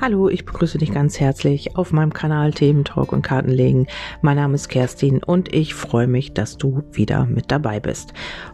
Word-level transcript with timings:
Hallo, 0.00 0.28
ich 0.28 0.44
begrüße 0.44 0.78
dich 0.78 0.92
ganz 0.92 1.18
herzlich 1.18 1.76
auf 1.76 1.90
meinem 1.90 2.12
Kanal 2.12 2.52
Themen 2.52 2.84
Talk 2.84 3.12
und 3.12 3.22
Kartenlegen. 3.22 3.88
Mein 4.22 4.36
Name 4.36 4.54
ist 4.54 4.68
Kerstin 4.68 5.24
und 5.24 5.52
ich 5.52 5.74
freue 5.74 6.06
mich, 6.06 6.32
dass 6.32 6.56
du 6.56 6.84
wieder 6.92 7.26
mit 7.26 7.50
dabei 7.50 7.80
bist. 7.80 8.12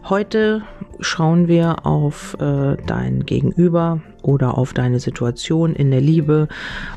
Heute 0.09 0.63
schauen 1.01 1.47
wir 1.47 1.85
auf 1.85 2.35
äh, 2.39 2.77
dein 2.87 3.27
Gegenüber, 3.27 4.01
oder 4.25 4.57
auf 4.57 4.73
deine 4.73 4.99
Situation 4.99 5.73
in 5.73 5.91
der 5.91 6.01
Liebe 6.01 6.47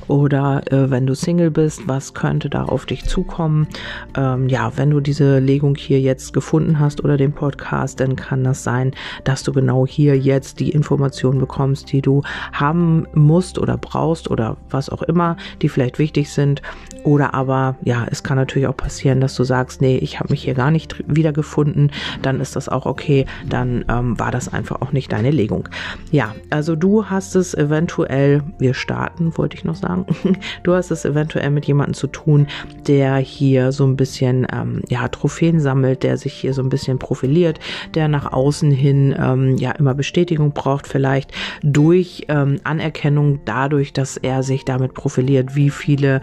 oder 0.08 0.62
äh, 0.72 0.90
wenn 0.90 1.06
du 1.06 1.14
Single 1.14 1.50
bist, 1.50 1.86
was 1.86 2.14
könnte 2.14 2.48
da 2.48 2.64
auf 2.64 2.86
dich 2.86 3.04
zukommen. 3.04 3.68
Ähm, 4.16 4.48
ja, 4.48 4.72
wenn 4.76 4.90
du 4.90 5.00
diese 5.00 5.38
Legung 5.38 5.74
hier 5.74 6.00
jetzt 6.00 6.32
gefunden 6.32 6.80
hast 6.80 7.04
oder 7.04 7.16
den 7.16 7.32
Podcast, 7.32 8.00
dann 8.00 8.16
kann 8.16 8.44
das 8.44 8.64
sein, 8.64 8.92
dass 9.24 9.42
du 9.42 9.52
genau 9.52 9.86
hier 9.86 10.18
jetzt 10.18 10.60
die 10.60 10.70
Informationen 10.70 11.38
bekommst, 11.38 11.92
die 11.92 12.00
du 12.00 12.22
haben 12.52 13.06
musst 13.14 13.58
oder 13.58 13.76
brauchst 13.76 14.30
oder 14.30 14.56
was 14.70 14.88
auch 14.88 15.02
immer, 15.02 15.36
die 15.60 15.68
vielleicht 15.68 15.98
wichtig 15.98 16.30
sind. 16.30 16.62
Oder 17.04 17.34
aber, 17.34 17.76
ja, 17.82 18.06
es 18.10 18.22
kann 18.22 18.36
natürlich 18.36 18.68
auch 18.68 18.76
passieren, 18.76 19.20
dass 19.20 19.34
du 19.34 19.44
sagst, 19.44 19.80
nee, 19.80 19.98
ich 19.98 20.18
habe 20.18 20.30
mich 20.30 20.42
hier 20.42 20.54
gar 20.54 20.70
nicht 20.70 21.04
wiedergefunden. 21.06 21.92
Dann 22.22 22.40
ist 22.40 22.56
das 22.56 22.68
auch 22.68 22.86
okay. 22.86 23.26
Dann 23.48 23.84
ähm, 23.88 24.18
war 24.18 24.30
das 24.30 24.52
einfach 24.52 24.80
auch 24.80 24.92
nicht 24.92 25.12
deine 25.12 25.30
Legung. 25.30 25.68
Ja, 26.10 26.34
also 26.50 26.74
du 26.74 27.06
hast 27.06 27.17
hast 27.18 27.34
es 27.34 27.52
eventuell, 27.52 28.44
wir 28.58 28.74
starten, 28.74 29.36
wollte 29.36 29.56
ich 29.56 29.64
noch 29.64 29.74
sagen, 29.74 30.06
du 30.62 30.72
hast 30.72 30.92
es 30.92 31.04
eventuell 31.04 31.50
mit 31.50 31.64
jemandem 31.64 31.94
zu 31.94 32.06
tun, 32.06 32.46
der 32.86 33.16
hier 33.16 33.72
so 33.72 33.84
ein 33.84 33.96
bisschen, 33.96 34.46
ähm, 34.52 34.82
ja, 34.88 35.08
Trophäen 35.08 35.58
sammelt, 35.58 36.04
der 36.04 36.16
sich 36.16 36.32
hier 36.32 36.54
so 36.54 36.62
ein 36.62 36.68
bisschen 36.68 37.00
profiliert, 37.00 37.58
der 37.96 38.06
nach 38.06 38.32
außen 38.32 38.70
hin, 38.70 39.16
ähm, 39.18 39.56
ja, 39.56 39.72
immer 39.72 39.94
Bestätigung 39.94 40.52
braucht, 40.52 40.86
vielleicht 40.86 41.32
durch 41.64 42.26
ähm, 42.28 42.60
Anerkennung, 42.62 43.40
dadurch, 43.44 43.92
dass 43.92 44.16
er 44.16 44.44
sich 44.44 44.64
damit 44.64 44.94
profiliert, 44.94 45.56
wie 45.56 45.70
viele 45.70 46.20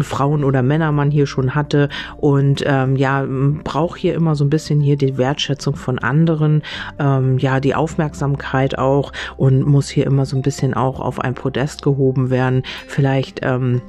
Frauen 0.00 0.44
oder 0.44 0.62
Männer 0.62 0.92
man 0.92 1.10
hier 1.10 1.26
schon 1.26 1.56
hatte. 1.56 1.88
Und 2.18 2.62
ähm, 2.66 2.94
ja, 2.94 3.26
braucht 3.64 3.98
hier 3.98 4.14
immer 4.14 4.36
so 4.36 4.44
ein 4.44 4.50
bisschen 4.50 4.80
hier 4.80 4.96
die 4.96 5.18
Wertschätzung 5.18 5.74
von 5.74 5.98
anderen, 5.98 6.62
ähm, 7.00 7.38
ja, 7.38 7.58
die 7.58 7.74
Aufmerksamkeit 7.74 8.78
auch 8.78 9.12
und 9.36 9.66
muss 9.66 9.88
hier 9.88 10.06
immer 10.06 10.24
so 10.24 10.35
ein 10.36 10.42
bisschen 10.42 10.74
auch 10.74 11.00
auf 11.00 11.20
ein 11.20 11.34
Podest 11.34 11.82
gehoben 11.82 12.30
werden. 12.30 12.62
Vielleicht 12.86 13.40
ähm, 13.42 13.82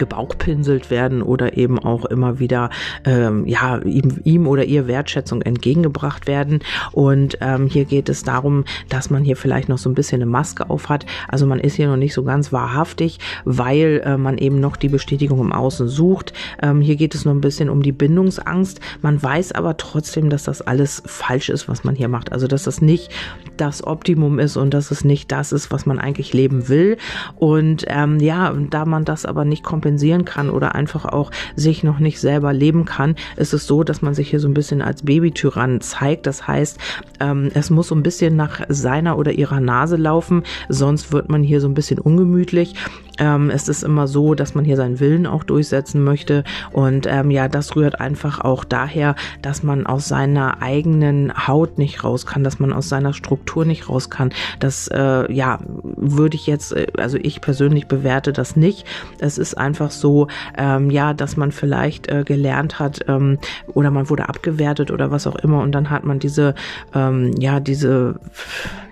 gebauchpinselt 0.00 0.90
werden 0.90 1.22
oder 1.22 1.56
eben 1.56 1.78
auch 1.78 2.04
immer 2.06 2.40
wieder 2.40 2.70
ähm, 3.04 3.46
ja 3.46 3.78
ihm, 3.78 4.18
ihm 4.24 4.48
oder 4.48 4.64
ihr 4.64 4.88
Wertschätzung 4.88 5.42
entgegengebracht 5.42 6.26
werden. 6.26 6.58
Und 6.90 7.38
ähm, 7.40 7.68
hier 7.68 7.84
geht 7.84 8.08
es 8.08 8.24
darum, 8.24 8.64
dass 8.88 9.10
man 9.10 9.22
hier 9.22 9.36
vielleicht 9.36 9.68
noch 9.68 9.78
so 9.78 9.88
ein 9.88 9.94
bisschen 9.94 10.22
eine 10.22 10.30
Maske 10.30 10.68
auf 10.68 10.88
hat. 10.88 11.06
Also 11.28 11.46
man 11.46 11.60
ist 11.60 11.74
hier 11.74 11.86
noch 11.86 11.96
nicht 11.96 12.14
so 12.14 12.24
ganz 12.24 12.52
wahrhaftig, 12.52 13.20
weil 13.44 14.02
äh, 14.04 14.16
man 14.16 14.38
eben 14.38 14.58
noch 14.58 14.76
die 14.76 14.88
Bestätigung 14.88 15.40
im 15.40 15.52
Außen 15.52 15.86
sucht. 15.86 16.32
Ähm, 16.60 16.80
hier 16.80 16.96
geht 16.96 17.14
es 17.14 17.24
noch 17.24 17.32
ein 17.32 17.40
bisschen 17.40 17.68
um 17.68 17.82
die 17.82 17.92
Bindungsangst. 17.92 18.80
Man 19.02 19.22
weiß 19.22 19.52
aber 19.52 19.76
trotzdem, 19.76 20.30
dass 20.30 20.44
das 20.44 20.62
alles 20.62 21.02
falsch 21.06 21.50
ist, 21.50 21.68
was 21.68 21.84
man 21.84 21.94
hier 21.94 22.08
macht. 22.08 22.32
Also 22.32 22.46
dass 22.46 22.64
das 22.64 22.80
nicht 22.80 23.12
das 23.58 23.86
Optimum 23.86 24.38
ist 24.38 24.56
und 24.56 24.72
dass 24.72 24.90
es 24.90 25.04
nicht 25.04 25.30
das 25.30 25.52
ist, 25.52 25.70
was 25.70 25.84
man 25.84 25.98
eigentlich 25.98 26.32
leben 26.32 26.68
will. 26.68 26.96
Und 27.36 27.84
ähm, 27.88 28.18
ja, 28.18 28.52
da 28.70 28.86
man 28.86 29.04
das 29.04 29.26
aber 29.26 29.44
nicht 29.44 29.62
kompensiert, 29.62 29.89
kompensieren 29.90 30.24
kann 30.24 30.50
oder 30.50 30.76
einfach 30.76 31.04
auch 31.04 31.32
sich 31.56 31.82
noch 31.82 31.98
nicht 31.98 32.20
selber 32.20 32.52
leben 32.52 32.84
kann, 32.84 33.16
ist 33.36 33.52
es 33.52 33.66
so, 33.66 33.82
dass 33.82 34.02
man 34.02 34.14
sich 34.14 34.30
hier 34.30 34.38
so 34.38 34.46
ein 34.46 34.54
bisschen 34.54 34.82
als 34.82 35.02
Babytyrann 35.02 35.80
zeigt. 35.80 36.26
Das 36.26 36.46
heißt, 36.46 36.78
ähm, 37.18 37.50
es 37.54 37.70
muss 37.70 37.88
so 37.88 37.96
ein 37.96 38.04
bisschen 38.04 38.36
nach 38.36 38.60
seiner 38.68 39.18
oder 39.18 39.32
ihrer 39.32 39.58
Nase 39.58 39.96
laufen, 39.96 40.44
sonst 40.68 41.12
wird 41.12 41.28
man 41.28 41.42
hier 41.42 41.60
so 41.60 41.66
ein 41.66 41.74
bisschen 41.74 41.98
ungemütlich. 41.98 42.76
Ähm, 43.20 43.50
es 43.50 43.68
ist 43.68 43.82
immer 43.82 44.08
so, 44.08 44.34
dass 44.34 44.54
man 44.54 44.64
hier 44.64 44.76
seinen 44.76 44.98
Willen 44.98 45.26
auch 45.26 45.44
durchsetzen 45.44 46.02
möchte. 46.02 46.42
Und 46.72 47.06
ähm, 47.06 47.30
ja, 47.30 47.48
das 47.48 47.76
rührt 47.76 48.00
einfach 48.00 48.40
auch 48.40 48.64
daher, 48.64 49.14
dass 49.42 49.62
man 49.62 49.86
aus 49.86 50.08
seiner 50.08 50.62
eigenen 50.62 51.46
Haut 51.46 51.78
nicht 51.78 52.02
raus 52.02 52.26
kann, 52.26 52.44
dass 52.44 52.58
man 52.58 52.72
aus 52.72 52.88
seiner 52.88 53.12
Struktur 53.12 53.64
nicht 53.64 53.88
raus 53.88 54.08
kann. 54.08 54.30
Das, 54.58 54.88
äh, 54.88 55.30
ja, 55.30 55.58
würde 55.66 56.36
ich 56.36 56.46
jetzt, 56.46 56.72
äh, 56.72 56.86
also 56.96 57.18
ich 57.20 57.40
persönlich 57.40 57.86
bewerte 57.88 58.32
das 58.32 58.56
nicht. 58.56 58.86
Es 59.18 59.36
ist 59.36 59.54
einfach 59.54 59.79
so, 59.88 60.28
ähm, 60.58 60.90
ja, 60.90 61.14
dass 61.14 61.38
man 61.38 61.52
vielleicht 61.52 62.08
äh, 62.08 62.24
gelernt 62.24 62.78
hat 62.78 63.00
ähm, 63.08 63.38
oder 63.68 63.90
man 63.90 64.10
wurde 64.10 64.28
abgewertet 64.28 64.90
oder 64.90 65.10
was 65.10 65.26
auch 65.26 65.36
immer. 65.36 65.62
Und 65.62 65.72
dann 65.72 65.88
hat 65.88 66.04
man 66.04 66.18
diese, 66.18 66.54
ähm, 66.94 67.32
ja, 67.38 67.60
diese, 67.60 68.20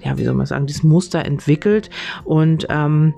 ja, 0.03 0.17
wie 0.17 0.25
soll 0.25 0.35
man 0.35 0.47
sagen, 0.47 0.67
dieses 0.67 0.83
Muster 0.83 1.25
entwickelt. 1.25 1.91
Und 2.25 2.67
ähm, 2.71 3.13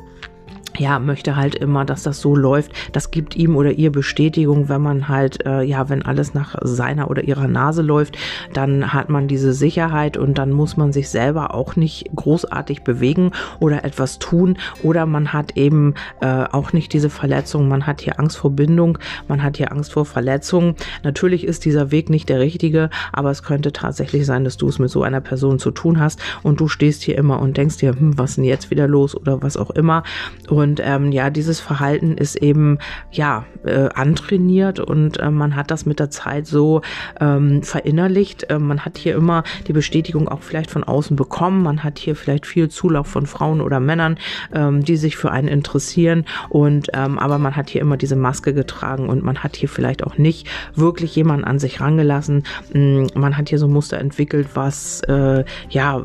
ja, 0.79 0.99
möchte 0.99 1.37
halt 1.37 1.55
immer, 1.55 1.85
dass 1.85 2.03
das 2.03 2.21
so 2.21 2.35
läuft. 2.37 2.73
Das 2.93 3.11
gibt 3.11 3.37
ihm 3.37 3.57
oder 3.57 3.73
ihr 3.73 3.93
Bestätigung, 3.93 4.69
wenn 4.69 4.81
man 4.81 5.09
halt, 5.09 5.45
äh, 5.45 5.63
ja, 5.63 5.89
wenn 5.89 6.03
alles 6.03 6.35
nach 6.35 6.55
seiner 6.63 7.11
oder 7.11 7.25
ihrer 7.25 7.49
Nase 7.49 7.83
läuft, 7.83 8.17
dann 8.53 8.93
hat 8.93 9.09
man 9.09 9.29
diese 9.29 9.53
Sicherheit 9.53 10.17
und 10.17 10.39
dann 10.39 10.53
muss 10.53 10.77
man 10.77 10.93
sich 10.93 11.09
selber 11.09 11.55
auch 11.55 11.77
nicht 11.77 12.11
großartig 12.15 12.83
bewegen 12.83 13.33
oder 13.59 13.85
etwas 13.85 14.19
tun 14.19 14.59
oder 14.83 15.07
man 15.07 15.33
hat 15.33 15.57
eben 15.57 15.95
äh, 16.21 16.45
auch 16.51 16.73
nicht 16.73 16.93
diese 16.93 17.11
Verletzung. 17.11 17.69
Man 17.69 17.87
hat 17.87 18.01
hier 18.01 18.19
Angst 18.19 18.39
vor 18.39 18.51
Bindung, 18.51 18.99
man 19.29 19.43
hat 19.43 19.57
hier 19.57 19.73
Angst 19.73 19.93
vor 19.93 20.07
Verletzung. 20.07 20.77
Natürlich 21.03 21.45
ist 21.45 21.65
dieser 21.65 21.91
Weg 21.91 22.11
nicht 22.11 22.29
der 22.29 22.41
richtige, 22.41 22.91
aber 23.13 23.31
es 23.31 23.43
könnte 23.43 23.73
tatsächlich 23.73 24.25
sein, 24.27 24.45
dass 24.45 24.57
du 24.57 24.69
es 24.69 24.79
mit 24.79 24.91
so 24.91 25.03
einer 25.03 25.21
Person 25.21 25.59
zu 25.59 25.71
tun 25.71 26.01
hast 26.01 26.21
und 26.43 26.61
du 26.61 26.69
stehst 26.69 27.03
hier 27.03 27.19
immer 27.19 27.41
und 27.41 27.57
denkst 27.57 27.79
dir, 27.79 27.93
hm, 27.93 28.19
was 28.19 28.31
ist 28.31 28.37
denn 28.37 28.45
jetzt 28.45 28.71
wieder 28.71 28.87
los 28.87 29.17
oder 29.17 29.43
was 29.43 29.57
auch 29.57 29.71
immer. 29.71 30.03
Und 30.49 30.60
und 30.61 30.81
ähm, 30.85 31.11
ja, 31.11 31.31
dieses 31.31 31.59
Verhalten 31.59 32.17
ist 32.17 32.37
eben 32.37 32.79
ja 33.11 33.45
äh, 33.65 33.89
antrainiert 33.95 34.79
und 34.79 35.19
äh, 35.19 35.31
man 35.31 35.57
hat 35.57 35.71
das 35.71 35.87
mit 35.87 35.99
der 35.99 36.11
Zeit 36.11 36.47
so 36.47 36.83
ähm, 37.19 37.63
verinnerlicht. 37.63 38.51
Äh, 38.51 38.59
man 38.59 38.85
hat 38.85 38.99
hier 38.99 39.15
immer 39.15 39.43
die 39.67 39.73
Bestätigung 39.73 40.29
auch 40.29 40.43
vielleicht 40.43 40.71
von 40.71 40.85
außen 40.85 41.17
bekommen. 41.17 41.63
Man 41.63 41.83
hat 41.83 41.99
hier 41.99 42.15
vielleicht 42.15 42.47
viel 42.47 42.69
Zulauf 42.69 43.07
von 43.07 43.27
Frauen 43.27 43.63
oder 43.63 43.81
Männern, 43.81 44.19
ähm, 44.53 44.85
die 44.85 44.97
sich 44.97 45.17
für 45.17 45.31
einen 45.31 45.49
interessieren. 45.49 46.27
Und 46.51 46.89
ähm, 46.93 47.19
aber 47.19 47.39
man 47.39 47.57
hat 47.57 47.71
hier 47.71 47.81
immer 47.81 47.97
diese 47.97 48.17
Maske 48.17 48.53
getragen 48.53 49.09
und 49.09 49.25
man 49.25 49.43
hat 49.43 49.57
hier 49.57 49.69
vielleicht 49.69 50.05
auch 50.05 50.19
nicht 50.19 50.47
wirklich 50.75 51.17
jemanden 51.17 51.45
an 51.45 51.59
sich 51.59 51.81
rangelassen. 51.81 52.45
Mm, 52.75 53.07
man 53.15 53.39
hat 53.39 53.49
hier 53.49 53.59
so 53.59 53.67
Muster 53.67 53.99
entwickelt, 53.99 54.49
was 54.55 55.01
äh, 55.09 55.45
ja 55.71 56.03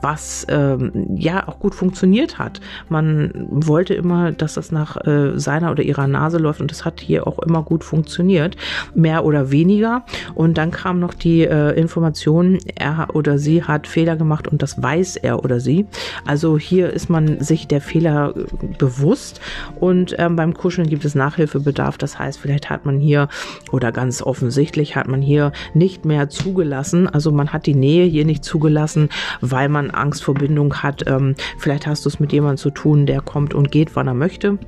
was 0.00 0.46
ähm, 0.48 0.92
ja 1.16 1.46
auch 1.48 1.58
gut 1.58 1.74
funktioniert 1.74 2.38
hat. 2.38 2.60
Man 2.88 3.32
wollte 3.50 3.94
immer, 3.94 4.32
dass 4.32 4.54
das 4.54 4.72
nach 4.72 4.96
äh, 5.06 5.38
seiner 5.38 5.70
oder 5.70 5.82
ihrer 5.82 6.06
Nase 6.06 6.38
läuft 6.38 6.60
und 6.60 6.70
das 6.70 6.84
hat 6.84 7.00
hier 7.00 7.26
auch 7.26 7.38
immer 7.40 7.62
gut 7.62 7.84
funktioniert, 7.84 8.56
mehr 8.94 9.24
oder 9.24 9.50
weniger. 9.50 10.04
Und 10.34 10.58
dann 10.58 10.70
kam 10.70 11.00
noch 11.00 11.14
die 11.14 11.42
äh, 11.42 11.78
Information, 11.78 12.58
er 12.78 13.08
oder 13.14 13.38
sie 13.38 13.62
hat 13.62 13.86
Fehler 13.86 14.16
gemacht 14.16 14.48
und 14.48 14.62
das 14.62 14.82
weiß 14.82 15.16
er 15.16 15.44
oder 15.44 15.60
sie. 15.60 15.86
Also 16.26 16.58
hier 16.58 16.92
ist 16.92 17.10
man 17.10 17.40
sich 17.40 17.66
der 17.66 17.80
Fehler 17.80 18.34
äh, 18.36 18.66
bewusst 18.78 19.40
und 19.80 20.14
ähm, 20.18 20.36
beim 20.36 20.54
Kuscheln 20.54 20.88
gibt 20.88 21.04
es 21.04 21.14
Nachhilfebedarf. 21.14 21.98
Das 21.98 22.18
heißt, 22.18 22.38
vielleicht 22.38 22.70
hat 22.70 22.86
man 22.86 22.98
hier 22.98 23.28
oder 23.72 23.92
ganz 23.92 24.22
offensichtlich 24.22 24.96
hat 24.96 25.08
man 25.08 25.22
hier 25.22 25.52
nicht 25.74 26.04
mehr 26.04 26.28
zugelassen. 26.28 27.08
Also 27.08 27.32
man 27.32 27.52
hat 27.52 27.66
die 27.66 27.74
Nähe 27.74 28.06
hier 28.06 28.24
nicht 28.24 28.44
zugelassen, 28.44 29.08
weil 29.40 29.68
man 29.68 29.90
Angst 29.90 30.24
vor 30.24 30.34
Bindung 30.34 30.74
hat. 30.82 31.04
Ähm, 31.06 31.34
vielleicht 31.58 31.86
hast 31.86 32.04
du 32.04 32.08
es 32.08 32.20
mit 32.20 32.32
jemandem 32.32 32.58
zu 32.58 32.70
tun, 32.70 33.06
der 33.06 33.20
kommt 33.20 33.54
und 33.54 33.70
geht, 33.70 33.96
wann 33.96 34.06
er 34.06 34.14
möchte. 34.14 34.58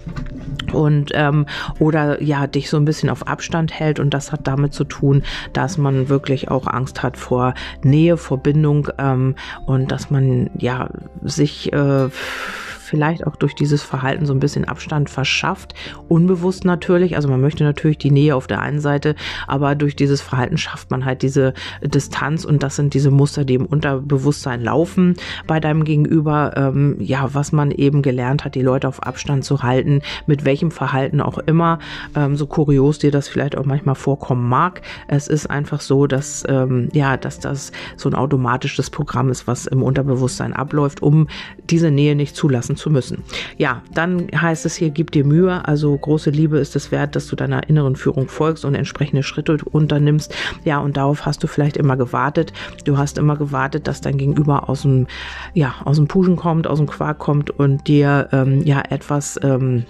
Und 0.72 1.10
ähm, 1.15 1.47
oder 1.78 2.22
ja, 2.22 2.47
dich 2.47 2.71
so 2.71 2.77
ein 2.77 2.84
bisschen 2.84 3.10
auf 3.10 3.27
Abstand 3.27 3.72
hält. 3.72 4.00
Und 4.00 4.15
das 4.15 4.32
hat 4.32 4.47
damit 4.47 4.72
zu 4.75 4.84
tun, 4.84 5.22
dass 5.53 5.78
man 5.78 6.09
wirklich 6.09 6.50
auch 6.50 6.66
Angst 6.66 7.03
hat 7.03 7.16
vor 7.16 7.54
Nähe, 7.82 7.99
vor 8.16 8.38
Bindung 8.38 8.88
ähm, 8.98 9.34
und 9.66 9.90
dass 9.92 10.10
man 10.10 10.50
ja 10.58 10.88
sich 11.22 11.72
äh, 11.72 12.08
vielleicht 12.91 13.27
auch 13.27 13.37
durch 13.37 13.54
dieses 13.54 13.83
Verhalten 13.83 14.27
so 14.27 14.34
ein 14.34 14.41
bisschen 14.41 14.65
Abstand 14.65 15.09
verschafft. 15.09 15.75
Unbewusst 16.09 16.65
natürlich. 16.65 17.15
Also 17.15 17.28
man 17.28 17.41
möchte 17.41 17.63
natürlich 17.63 17.98
die 17.98 18.10
Nähe 18.10 18.34
auf 18.34 18.48
der 18.48 18.60
einen 18.60 18.81
Seite, 18.81 19.15
aber 19.47 19.77
durch 19.77 19.95
dieses 19.95 20.21
Verhalten 20.21 20.59
schafft 20.59 20.91
man 20.91 21.04
halt 21.04 21.22
diese 21.22 21.54
Distanz 21.83 22.45
und 22.45 22.65
das 22.65 22.77
sind 22.77 22.92
diese 22.95 23.13
Muster, 23.13 23.45
die 23.45 23.54
im 23.54 23.66
Unterbewusstsein 23.66 24.63
laufen 24.63 25.15
bei 25.47 25.60
deinem 25.60 25.84
Gegenüber. 25.84 26.54
Ähm, 26.57 26.97
ja, 26.98 27.33
was 27.33 27.53
man 27.53 27.71
eben 27.71 28.03
gelernt 28.03 28.45
hat, 28.45 28.57
die 28.57 28.63
Leute 28.63 28.89
auf 28.89 29.03
Abstand 29.04 29.45
zu 29.45 29.63
halten, 29.63 30.03
mit 30.27 30.45
welchem 30.45 30.72
Verhalten 30.72 31.21
auch 31.21 31.39
immer. 31.39 31.78
Ähm, 32.16 32.37
so 32.37 32.47
kurios 32.47 32.98
dir 32.98 33.13
das 33.13 33.28
vielleicht 33.28 33.57
auch 33.57 33.65
manchmal 33.65 33.95
vorkommen 33.95 34.48
mag. 34.48 34.83
Es 35.07 35.28
ist 35.28 35.48
einfach 35.48 35.81
so, 35.81 36.09
dass 36.09 36.45
ähm, 36.48 36.89
ja, 36.92 37.16
dass 37.16 37.39
das 37.39 37.71
so 37.97 38.09
ein 38.09 38.15
automatisches 38.15 38.91
Programm 38.91 39.31
ist, 39.31 39.47
was 39.47 39.66
im 39.66 39.83
Unterbewusstsein 39.84 40.53
abläuft, 40.53 41.03
um 41.03 41.28
diese 41.71 41.92
Nähe 41.92 42.16
nicht 42.16 42.34
zulassen 42.34 42.77
zu 42.80 42.91
müssen. 42.91 43.22
Ja, 43.59 43.82
dann 43.94 44.28
heißt 44.34 44.66
es 44.66 44.74
hier, 44.74 44.91
gib 44.91 45.12
dir 45.12 45.24
Mühe. 45.24 45.66
Also 45.66 45.97
große 45.97 46.30
Liebe 46.30 46.59
ist 46.59 46.74
es 46.74 46.91
wert, 46.91 47.15
dass 47.15 47.27
du 47.28 47.36
deiner 47.36 47.68
inneren 47.68 47.94
Führung 47.94 48.28
folgst 48.28 48.65
und 48.65 48.74
entsprechende 48.74 49.22
Schritte 49.22 49.59
unternimmst. 49.71 50.34
Ja, 50.65 50.80
und 50.80 50.97
darauf 50.97 51.27
hast 51.27 51.42
du 51.42 51.47
vielleicht 51.47 51.77
immer 51.77 51.97
gewartet. 51.97 52.53
Du 52.84 52.98
hast 52.98 53.18
immer 53.18 53.36
gewartet, 53.36 53.86
dass 53.86 54.00
dein 54.00 54.18
Gegenüber 54.18 54.68
aus 54.68 54.82
dem, 54.82 55.06
ja, 55.54 55.74
aus 55.84 55.97
dem 55.97 56.09
Puschen 56.09 56.36
kommt, 56.36 56.66
aus 56.66 56.78
dem 56.78 56.86
Quark 56.86 57.18
kommt 57.18 57.50
und 57.50 57.86
dir 57.86 58.28
ähm, 58.32 58.62
ja 58.62 58.82
etwas 58.88 59.38
ähm, 59.42 59.84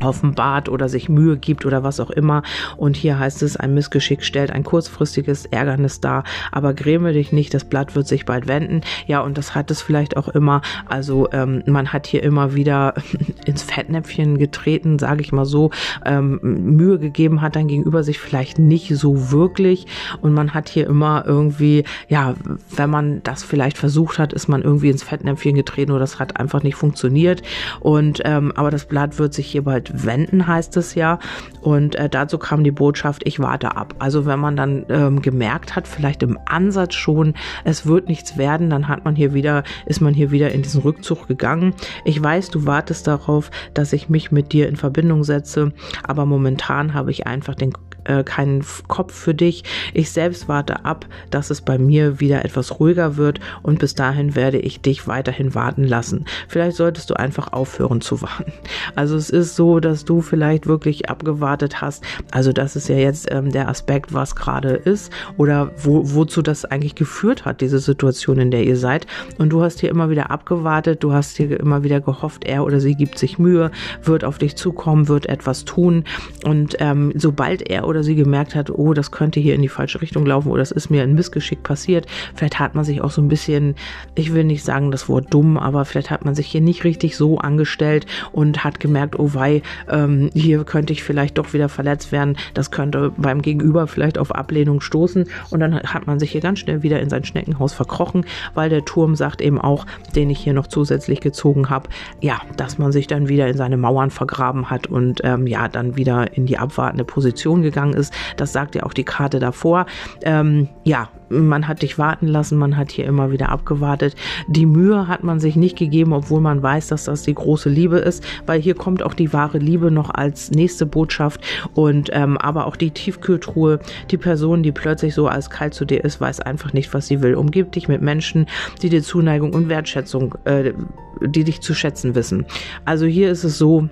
offenbart 0.00 0.68
oder 0.68 0.88
sich 0.88 1.08
Mühe 1.08 1.36
gibt 1.36 1.66
oder 1.66 1.82
was 1.82 2.00
auch 2.00 2.10
immer. 2.10 2.42
Und 2.76 2.96
hier 2.96 3.18
heißt 3.18 3.42
es, 3.42 3.56
ein 3.56 3.74
Missgeschick 3.74 4.22
stellt 4.22 4.50
ein 4.50 4.64
kurzfristiges 4.64 5.46
Ärgernis 5.46 6.00
dar, 6.00 6.24
aber 6.52 6.74
gräme 6.74 7.12
dich 7.12 7.32
nicht, 7.32 7.54
das 7.54 7.64
Blatt 7.64 7.94
wird 7.94 8.06
sich 8.06 8.24
bald 8.24 8.46
wenden. 8.46 8.82
Ja, 9.06 9.20
und 9.20 9.38
das 9.38 9.54
hat 9.54 9.70
es 9.70 9.82
vielleicht 9.82 10.16
auch 10.16 10.28
immer. 10.28 10.62
Also 10.86 11.28
ähm, 11.32 11.62
man 11.66 11.92
hat 11.92 12.06
hier 12.06 12.22
immer 12.22 12.54
wieder 12.54 12.94
ins 13.44 13.62
Fettnäpfchen 13.62 14.38
getreten, 14.38 14.98
sage 14.98 15.22
ich 15.22 15.32
mal 15.32 15.44
so, 15.44 15.70
ähm, 16.04 16.38
Mühe 16.42 16.98
gegeben 16.98 17.40
hat 17.40 17.56
dann 17.56 17.68
gegenüber 17.68 18.02
sich 18.02 18.18
vielleicht 18.18 18.58
nicht 18.58 18.94
so 18.96 19.30
wirklich. 19.30 19.86
Und 20.20 20.32
man 20.32 20.54
hat 20.54 20.68
hier 20.68 20.86
immer 20.86 21.24
irgendwie, 21.26 21.84
ja, 22.08 22.34
wenn 22.74 22.90
man 22.90 23.22
das 23.22 23.42
vielleicht 23.42 23.78
versucht 23.78 24.18
hat, 24.18 24.32
ist 24.32 24.48
man 24.48 24.62
irgendwie 24.62 24.90
ins 24.90 25.02
Fettnäpfchen 25.02 25.54
getreten 25.54 25.92
oder 25.92 26.00
das 26.00 26.18
hat 26.18 26.38
einfach 26.38 26.62
nicht 26.62 26.76
funktioniert. 26.76 27.42
Und 27.80 28.22
ähm, 28.24 28.52
aber 28.54 28.70
das 28.70 28.86
Blatt 28.86 29.18
wird 29.18 29.34
sich 29.34 29.46
hier 29.46 29.62
bald 29.68 30.06
wenden, 30.06 30.46
heißt 30.46 30.78
es 30.78 30.94
ja. 30.94 31.18
Und 31.60 31.94
äh, 31.96 32.08
dazu 32.08 32.38
kam 32.38 32.64
die 32.64 32.70
Botschaft, 32.70 33.26
ich 33.26 33.38
warte 33.38 33.76
ab. 33.76 33.94
Also 33.98 34.24
wenn 34.24 34.40
man 34.40 34.56
dann 34.56 34.86
ähm, 34.88 35.20
gemerkt 35.20 35.76
hat, 35.76 35.86
vielleicht 35.86 36.22
im 36.22 36.38
Ansatz 36.46 36.94
schon, 36.94 37.34
es 37.64 37.84
wird 37.84 38.08
nichts 38.08 38.38
werden, 38.38 38.70
dann 38.70 38.88
hat 38.88 39.04
man 39.04 39.14
hier 39.14 39.34
wieder, 39.34 39.64
ist 39.84 40.00
man 40.00 40.14
hier 40.14 40.30
wieder 40.30 40.52
in 40.52 40.62
diesen 40.62 40.80
Rückzug 40.80 41.28
gegangen. 41.28 41.74
Ich 42.06 42.22
weiß, 42.22 42.48
du 42.48 42.64
wartest 42.64 43.06
darauf, 43.06 43.50
dass 43.74 43.92
ich 43.92 44.08
mich 44.08 44.32
mit 44.32 44.52
dir 44.52 44.68
in 44.68 44.76
Verbindung 44.76 45.22
setze, 45.22 45.72
aber 46.02 46.24
momentan 46.24 46.94
habe 46.94 47.10
ich 47.10 47.26
einfach 47.26 47.54
den 47.54 47.74
äh, 48.08 48.24
keinen 48.24 48.64
Kopf 48.88 49.14
für 49.14 49.34
dich. 49.34 49.64
Ich 49.94 50.10
selbst 50.10 50.48
warte 50.48 50.84
ab, 50.84 51.06
dass 51.30 51.50
es 51.50 51.60
bei 51.60 51.78
mir 51.78 52.20
wieder 52.20 52.44
etwas 52.44 52.80
ruhiger 52.80 53.16
wird 53.16 53.40
und 53.62 53.78
bis 53.78 53.94
dahin 53.94 54.34
werde 54.34 54.58
ich 54.58 54.80
dich 54.80 55.06
weiterhin 55.06 55.54
warten 55.54 55.84
lassen. 55.84 56.24
Vielleicht 56.48 56.76
solltest 56.76 57.10
du 57.10 57.14
einfach 57.14 57.52
aufhören 57.52 58.00
zu 58.00 58.22
warten. 58.22 58.52
Also 58.94 59.16
es 59.16 59.30
ist 59.30 59.56
so, 59.56 59.80
dass 59.80 60.04
du 60.04 60.20
vielleicht 60.20 60.66
wirklich 60.66 61.08
abgewartet 61.08 61.80
hast. 61.80 62.04
Also 62.30 62.52
das 62.52 62.76
ist 62.76 62.88
ja 62.88 62.96
jetzt 62.96 63.28
ähm, 63.30 63.52
der 63.52 63.68
Aspekt, 63.68 64.12
was 64.12 64.34
gerade 64.34 64.70
ist 64.70 65.12
oder 65.36 65.70
wo, 65.76 66.02
wozu 66.14 66.42
das 66.42 66.64
eigentlich 66.64 66.94
geführt 66.94 67.44
hat, 67.44 67.60
diese 67.60 67.78
Situation, 67.78 68.38
in 68.38 68.50
der 68.50 68.64
ihr 68.64 68.76
seid. 68.76 69.06
Und 69.38 69.50
du 69.50 69.62
hast 69.62 69.80
hier 69.80 69.90
immer 69.90 70.10
wieder 70.10 70.30
abgewartet, 70.30 71.02
du 71.02 71.12
hast 71.12 71.36
hier 71.36 71.60
immer 71.60 71.82
wieder 71.82 72.00
gehofft, 72.00 72.44
er 72.44 72.64
oder 72.64 72.80
sie 72.80 72.94
gibt 72.94 73.18
sich 73.18 73.38
Mühe, 73.38 73.70
wird 74.02 74.24
auf 74.24 74.38
dich 74.38 74.56
zukommen, 74.56 75.08
wird 75.08 75.26
etwas 75.26 75.64
tun. 75.64 76.04
Und 76.44 76.76
ähm, 76.80 77.12
sobald 77.14 77.68
er 77.68 77.86
oder 77.86 77.97
sie 78.02 78.14
gemerkt 78.14 78.54
hat, 78.54 78.70
oh, 78.70 78.94
das 78.94 79.10
könnte 79.10 79.40
hier 79.40 79.54
in 79.54 79.62
die 79.62 79.68
falsche 79.68 80.00
Richtung 80.00 80.26
laufen 80.26 80.50
oder 80.50 80.60
das 80.60 80.70
ist 80.70 80.90
mir 80.90 81.02
ein 81.02 81.14
Missgeschick 81.14 81.62
passiert, 81.62 82.06
vielleicht 82.34 82.58
hat 82.58 82.74
man 82.74 82.84
sich 82.84 83.00
auch 83.00 83.10
so 83.10 83.22
ein 83.22 83.28
bisschen, 83.28 83.74
ich 84.14 84.32
will 84.32 84.44
nicht 84.44 84.64
sagen 84.64 84.90
das 84.90 85.08
Wort 85.08 85.32
dumm, 85.32 85.56
aber 85.56 85.84
vielleicht 85.84 86.10
hat 86.10 86.24
man 86.24 86.34
sich 86.34 86.46
hier 86.46 86.60
nicht 86.60 86.84
richtig 86.84 87.16
so 87.16 87.38
angestellt 87.38 88.06
und 88.32 88.64
hat 88.64 88.80
gemerkt, 88.80 89.18
oh 89.18 89.34
wei, 89.34 89.62
ähm, 89.88 90.30
hier 90.34 90.64
könnte 90.64 90.92
ich 90.92 91.02
vielleicht 91.02 91.38
doch 91.38 91.52
wieder 91.52 91.68
verletzt 91.68 92.12
werden, 92.12 92.36
das 92.54 92.70
könnte 92.70 93.12
beim 93.16 93.42
Gegenüber 93.42 93.86
vielleicht 93.86 94.18
auf 94.18 94.34
Ablehnung 94.34 94.80
stoßen. 94.80 95.26
Und 95.50 95.60
dann 95.60 95.80
hat 95.80 96.06
man 96.06 96.18
sich 96.18 96.32
hier 96.32 96.40
ganz 96.40 96.60
schnell 96.60 96.82
wieder 96.82 97.00
in 97.00 97.10
sein 97.10 97.24
Schneckenhaus 97.24 97.72
verkrochen, 97.72 98.24
weil 98.54 98.70
der 98.70 98.84
Turm 98.84 99.16
sagt 99.16 99.40
eben 99.40 99.60
auch, 99.60 99.86
den 100.14 100.30
ich 100.30 100.38
hier 100.38 100.52
noch 100.52 100.66
zusätzlich 100.66 101.20
gezogen 101.20 101.70
habe, 101.70 101.88
ja, 102.20 102.40
dass 102.56 102.78
man 102.78 102.92
sich 102.92 103.06
dann 103.06 103.28
wieder 103.28 103.48
in 103.48 103.56
seine 103.56 103.76
Mauern 103.76 104.10
vergraben 104.10 104.70
hat 104.70 104.86
und 104.86 105.20
ähm, 105.24 105.46
ja, 105.46 105.68
dann 105.68 105.96
wieder 105.96 106.36
in 106.36 106.46
die 106.46 106.58
abwartende 106.58 107.04
Position 107.04 107.62
gegangen 107.62 107.87
gegangen 107.88 107.94
ist. 107.94 108.12
Das 108.36 108.52
sagt 108.52 108.74
ja 108.74 108.82
auch 108.84 108.92
die 108.92 109.04
Karte 109.04 109.38
davor. 109.38 109.86
Ähm, 110.22 110.68
ja, 110.84 111.08
man 111.30 111.68
hat 111.68 111.82
dich 111.82 111.98
warten 111.98 112.26
lassen, 112.26 112.56
man 112.56 112.76
hat 112.76 112.90
hier 112.90 113.04
immer 113.04 113.30
wieder 113.30 113.50
abgewartet. 113.50 114.16
Die 114.46 114.66
Mühe 114.66 115.08
hat 115.08 115.24
man 115.24 115.40
sich 115.40 115.56
nicht 115.56 115.76
gegeben, 115.76 116.12
obwohl 116.12 116.40
man 116.40 116.62
weiß, 116.62 116.88
dass 116.88 117.04
das 117.04 117.22
die 117.22 117.34
große 117.34 117.68
Liebe 117.68 117.98
ist, 117.98 118.24
weil 118.46 118.60
hier 118.60 118.74
kommt 118.74 119.02
auch 119.02 119.14
die 119.14 119.32
wahre 119.32 119.58
Liebe 119.58 119.90
noch 119.90 120.10
als 120.10 120.50
nächste 120.50 120.86
Botschaft 120.86 121.40
und 121.74 122.08
ähm, 122.12 122.38
aber 122.38 122.66
auch 122.66 122.76
die 122.76 122.90
Tiefkühltruhe, 122.90 123.80
die 124.10 124.16
Person, 124.16 124.62
die 124.62 124.72
plötzlich 124.72 125.14
so 125.14 125.28
als 125.28 125.50
kalt 125.50 125.74
zu 125.74 125.84
dir 125.84 126.02
ist, 126.02 126.20
weiß 126.20 126.40
einfach 126.40 126.72
nicht, 126.72 126.94
was 126.94 127.08
sie 127.08 127.20
will. 127.20 127.34
Umgib 127.34 127.72
dich 127.72 127.88
mit 127.88 128.00
Menschen, 128.00 128.46
die 128.80 128.88
dir 128.88 129.02
Zuneigung 129.02 129.52
und 129.52 129.68
Wertschätzung, 129.68 130.34
äh, 130.44 130.72
die 131.20 131.44
dich 131.44 131.60
zu 131.60 131.74
schätzen 131.74 132.14
wissen. 132.14 132.46
Also 132.86 133.04
hier 133.04 133.30
ist 133.30 133.44
es 133.44 133.58
so, 133.58 133.88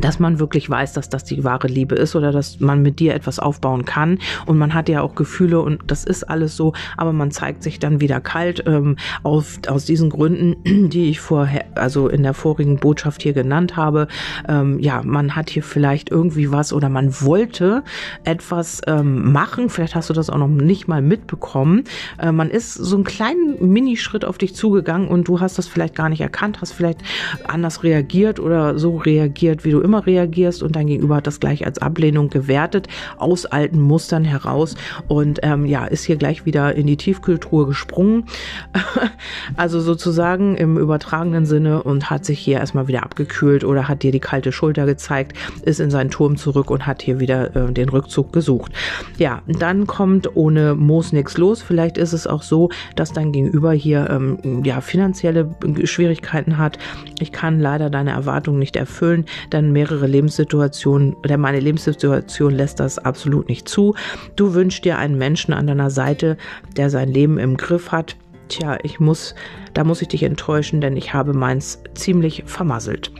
dass 0.00 0.18
man 0.18 0.38
wirklich 0.38 0.68
weiß, 0.68 0.92
dass 0.92 1.08
das 1.08 1.24
die 1.24 1.44
wahre 1.44 1.68
Liebe 1.68 1.94
ist 1.94 2.16
oder 2.16 2.32
dass 2.32 2.60
man 2.60 2.82
mit 2.82 3.00
dir 3.00 3.14
etwas 3.14 3.38
aufbauen 3.38 3.84
kann. 3.84 4.18
Und 4.46 4.58
man 4.58 4.74
hat 4.74 4.88
ja 4.88 5.02
auch 5.02 5.14
Gefühle 5.14 5.60
und 5.60 5.82
das 5.86 6.04
ist 6.04 6.24
alles 6.24 6.56
so, 6.56 6.72
aber 6.96 7.12
man 7.12 7.30
zeigt 7.30 7.62
sich 7.62 7.78
dann 7.78 8.00
wieder 8.00 8.20
kalt 8.20 8.64
ähm, 8.66 8.96
auf, 9.22 9.58
aus 9.68 9.84
diesen 9.84 10.10
Gründen, 10.10 10.88
die 10.90 11.10
ich 11.10 11.20
vorher, 11.20 11.64
also 11.74 12.08
in 12.08 12.22
der 12.22 12.34
vorigen 12.34 12.76
Botschaft 12.78 13.22
hier 13.22 13.32
genannt 13.32 13.76
habe. 13.76 14.08
Ähm, 14.48 14.78
ja, 14.80 15.02
man 15.04 15.36
hat 15.36 15.50
hier 15.50 15.62
vielleicht 15.62 16.10
irgendwie 16.10 16.50
was 16.50 16.72
oder 16.72 16.88
man 16.88 17.20
wollte 17.20 17.82
etwas 18.24 18.80
ähm, 18.86 19.32
machen. 19.32 19.68
Vielleicht 19.68 19.94
hast 19.94 20.10
du 20.10 20.14
das 20.14 20.30
auch 20.30 20.38
noch 20.38 20.48
nicht 20.48 20.88
mal 20.88 21.02
mitbekommen. 21.02 21.84
Äh, 22.18 22.32
man 22.32 22.50
ist 22.50 22.74
so 22.74 22.96
einen 22.96 23.04
kleinen 23.04 23.72
Minischritt 23.72 24.24
auf 24.24 24.38
dich 24.38 24.54
zugegangen 24.54 25.08
und 25.08 25.28
du 25.28 25.40
hast 25.40 25.58
das 25.58 25.66
vielleicht 25.66 25.94
gar 25.94 26.08
nicht 26.08 26.20
erkannt, 26.20 26.60
hast 26.60 26.72
vielleicht 26.72 27.00
anders 27.46 27.82
reagiert 27.82 28.40
oder 28.40 28.78
so 28.78 28.96
reagiert, 28.96 29.64
wie 29.64 29.70
du 29.70 29.83
immer 29.84 30.06
reagierst 30.06 30.62
und 30.62 30.74
dein 30.76 30.86
Gegenüber 30.86 31.16
hat 31.16 31.26
das 31.26 31.40
gleich 31.40 31.64
als 31.66 31.78
Ablehnung 31.78 32.30
gewertet, 32.30 32.88
aus 33.18 33.46
alten 33.46 33.80
Mustern 33.80 34.24
heraus 34.24 34.74
und 35.08 35.40
ähm, 35.42 35.66
ja, 35.66 35.84
ist 35.84 36.04
hier 36.04 36.16
gleich 36.16 36.46
wieder 36.46 36.74
in 36.74 36.86
die 36.86 36.96
Tiefkühltruhe 36.96 37.66
gesprungen. 37.66 38.24
also 39.56 39.80
sozusagen 39.80 40.56
im 40.56 40.78
übertragenen 40.78 41.46
Sinne 41.46 41.82
und 41.82 42.10
hat 42.10 42.24
sich 42.24 42.38
hier 42.38 42.58
erstmal 42.58 42.88
wieder 42.88 43.02
abgekühlt 43.02 43.64
oder 43.64 43.88
hat 43.88 44.02
dir 44.02 44.12
die 44.12 44.20
kalte 44.20 44.52
Schulter 44.52 44.86
gezeigt, 44.86 45.36
ist 45.62 45.80
in 45.80 45.90
seinen 45.90 46.10
Turm 46.10 46.36
zurück 46.36 46.70
und 46.70 46.86
hat 46.86 47.02
hier 47.02 47.20
wieder 47.20 47.54
äh, 47.54 47.72
den 47.72 47.88
Rückzug 47.88 48.32
gesucht. 48.32 48.72
Ja, 49.18 49.42
dann 49.46 49.86
kommt 49.86 50.36
ohne 50.36 50.74
Moos 50.74 51.12
nichts 51.12 51.36
los. 51.36 51.62
Vielleicht 51.62 51.98
ist 51.98 52.12
es 52.12 52.26
auch 52.26 52.42
so, 52.42 52.70
dass 52.96 53.12
dein 53.12 53.32
Gegenüber 53.32 53.72
hier 53.72 54.08
ähm, 54.10 54.62
ja 54.64 54.80
finanzielle 54.80 55.54
Schwierigkeiten 55.84 56.58
hat. 56.58 56.78
Ich 57.20 57.32
kann 57.32 57.60
leider 57.60 57.90
deine 57.90 58.12
Erwartungen 58.12 58.58
nicht 58.58 58.76
erfüllen, 58.76 59.24
denn 59.52 59.73
mehrere 59.74 60.06
Lebenssituationen 60.06 61.14
oder 61.16 61.36
meine 61.36 61.60
Lebenssituation 61.60 62.54
lässt 62.54 62.80
das 62.80 62.98
absolut 62.98 63.48
nicht 63.48 63.68
zu. 63.68 63.94
Du 64.36 64.54
wünschst 64.54 64.86
dir 64.86 64.96
einen 64.96 65.18
Menschen 65.18 65.52
an 65.52 65.66
deiner 65.66 65.90
Seite, 65.90 66.38
der 66.76 66.88
sein 66.88 67.08
Leben 67.08 67.38
im 67.38 67.58
Griff 67.58 67.92
hat. 67.92 68.16
Tja, 68.48 68.78
ich 68.82 69.00
muss, 69.00 69.34
da 69.74 69.84
muss 69.84 70.00
ich 70.00 70.08
dich 70.08 70.22
enttäuschen, 70.22 70.80
denn 70.80 70.96
ich 70.96 71.12
habe 71.12 71.34
meins 71.34 71.82
ziemlich 71.94 72.44
vermasselt. 72.46 73.10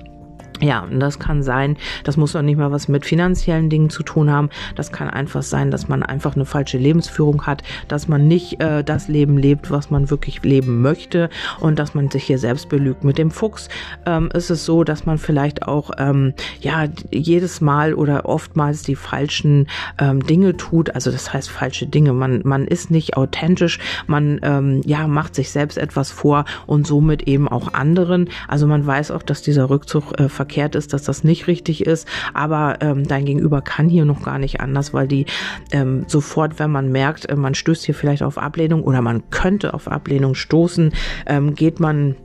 Ja, 0.60 0.82
und 0.82 1.00
das 1.00 1.18
kann 1.18 1.42
sein, 1.42 1.76
das 2.04 2.16
muss 2.16 2.36
auch 2.36 2.42
nicht 2.42 2.56
mal 2.56 2.70
was 2.70 2.86
mit 2.86 3.04
finanziellen 3.04 3.70
Dingen 3.70 3.90
zu 3.90 4.04
tun 4.04 4.30
haben. 4.30 4.50
Das 4.76 4.92
kann 4.92 5.10
einfach 5.10 5.42
sein, 5.42 5.72
dass 5.72 5.88
man 5.88 6.04
einfach 6.04 6.36
eine 6.36 6.44
falsche 6.44 6.78
Lebensführung 6.78 7.44
hat, 7.44 7.64
dass 7.88 8.06
man 8.06 8.28
nicht 8.28 8.62
äh, 8.62 8.84
das 8.84 9.08
Leben 9.08 9.36
lebt, 9.36 9.72
was 9.72 9.90
man 9.90 10.10
wirklich 10.10 10.42
leben 10.44 10.80
möchte 10.80 11.28
und 11.58 11.78
dass 11.80 11.94
man 11.94 12.08
sich 12.08 12.24
hier 12.24 12.38
selbst 12.38 12.68
belügt. 12.68 13.02
Mit 13.02 13.18
dem 13.18 13.32
Fuchs 13.32 13.68
ähm, 14.06 14.30
ist 14.32 14.50
es 14.50 14.64
so, 14.64 14.84
dass 14.84 15.06
man 15.06 15.18
vielleicht 15.18 15.66
auch 15.66 15.90
ähm, 15.98 16.34
ja 16.60 16.86
jedes 17.10 17.60
Mal 17.60 17.92
oder 17.92 18.26
oftmals 18.26 18.82
die 18.82 18.96
falschen 18.96 19.66
ähm, 19.98 20.24
Dinge 20.24 20.56
tut. 20.56 20.94
Also 20.94 21.10
das 21.10 21.32
heißt 21.32 21.50
falsche 21.50 21.86
Dinge. 21.88 22.12
Man 22.12 22.42
man 22.44 22.66
ist 22.66 22.92
nicht 22.92 23.16
authentisch. 23.16 23.80
Man 24.06 24.38
ähm, 24.42 24.82
ja 24.84 25.08
macht 25.08 25.34
sich 25.34 25.50
selbst 25.50 25.78
etwas 25.78 26.12
vor 26.12 26.44
und 26.66 26.86
somit 26.86 27.24
eben 27.24 27.48
auch 27.48 27.74
anderen. 27.74 28.28
Also 28.46 28.68
man 28.68 28.86
weiß 28.86 29.10
auch, 29.10 29.22
dass 29.22 29.42
dieser 29.42 29.68
Rückzug 29.68 30.18
äh, 30.20 30.28
verkehrt 30.44 30.74
ist, 30.74 30.92
dass 30.92 31.04
das 31.04 31.24
nicht 31.24 31.46
richtig 31.46 31.86
ist. 31.86 32.06
Aber 32.34 32.76
ähm, 32.80 33.08
dein 33.08 33.24
Gegenüber 33.24 33.62
kann 33.62 33.88
hier 33.88 34.04
noch 34.04 34.22
gar 34.22 34.38
nicht 34.38 34.60
anders, 34.60 34.92
weil 34.92 35.08
die 35.08 35.24
ähm, 35.72 36.04
sofort, 36.06 36.58
wenn 36.58 36.70
man 36.70 36.92
merkt, 36.92 37.26
äh, 37.30 37.34
man 37.34 37.54
stößt 37.54 37.82
hier 37.82 37.94
vielleicht 37.94 38.22
auf 38.22 38.36
Ablehnung 38.36 38.82
oder 38.84 39.00
man 39.00 39.30
könnte 39.30 39.72
auf 39.72 39.88
Ablehnung 39.88 40.34
stoßen, 40.34 40.92
ähm, 41.26 41.54
geht 41.54 41.80
man 41.80 42.16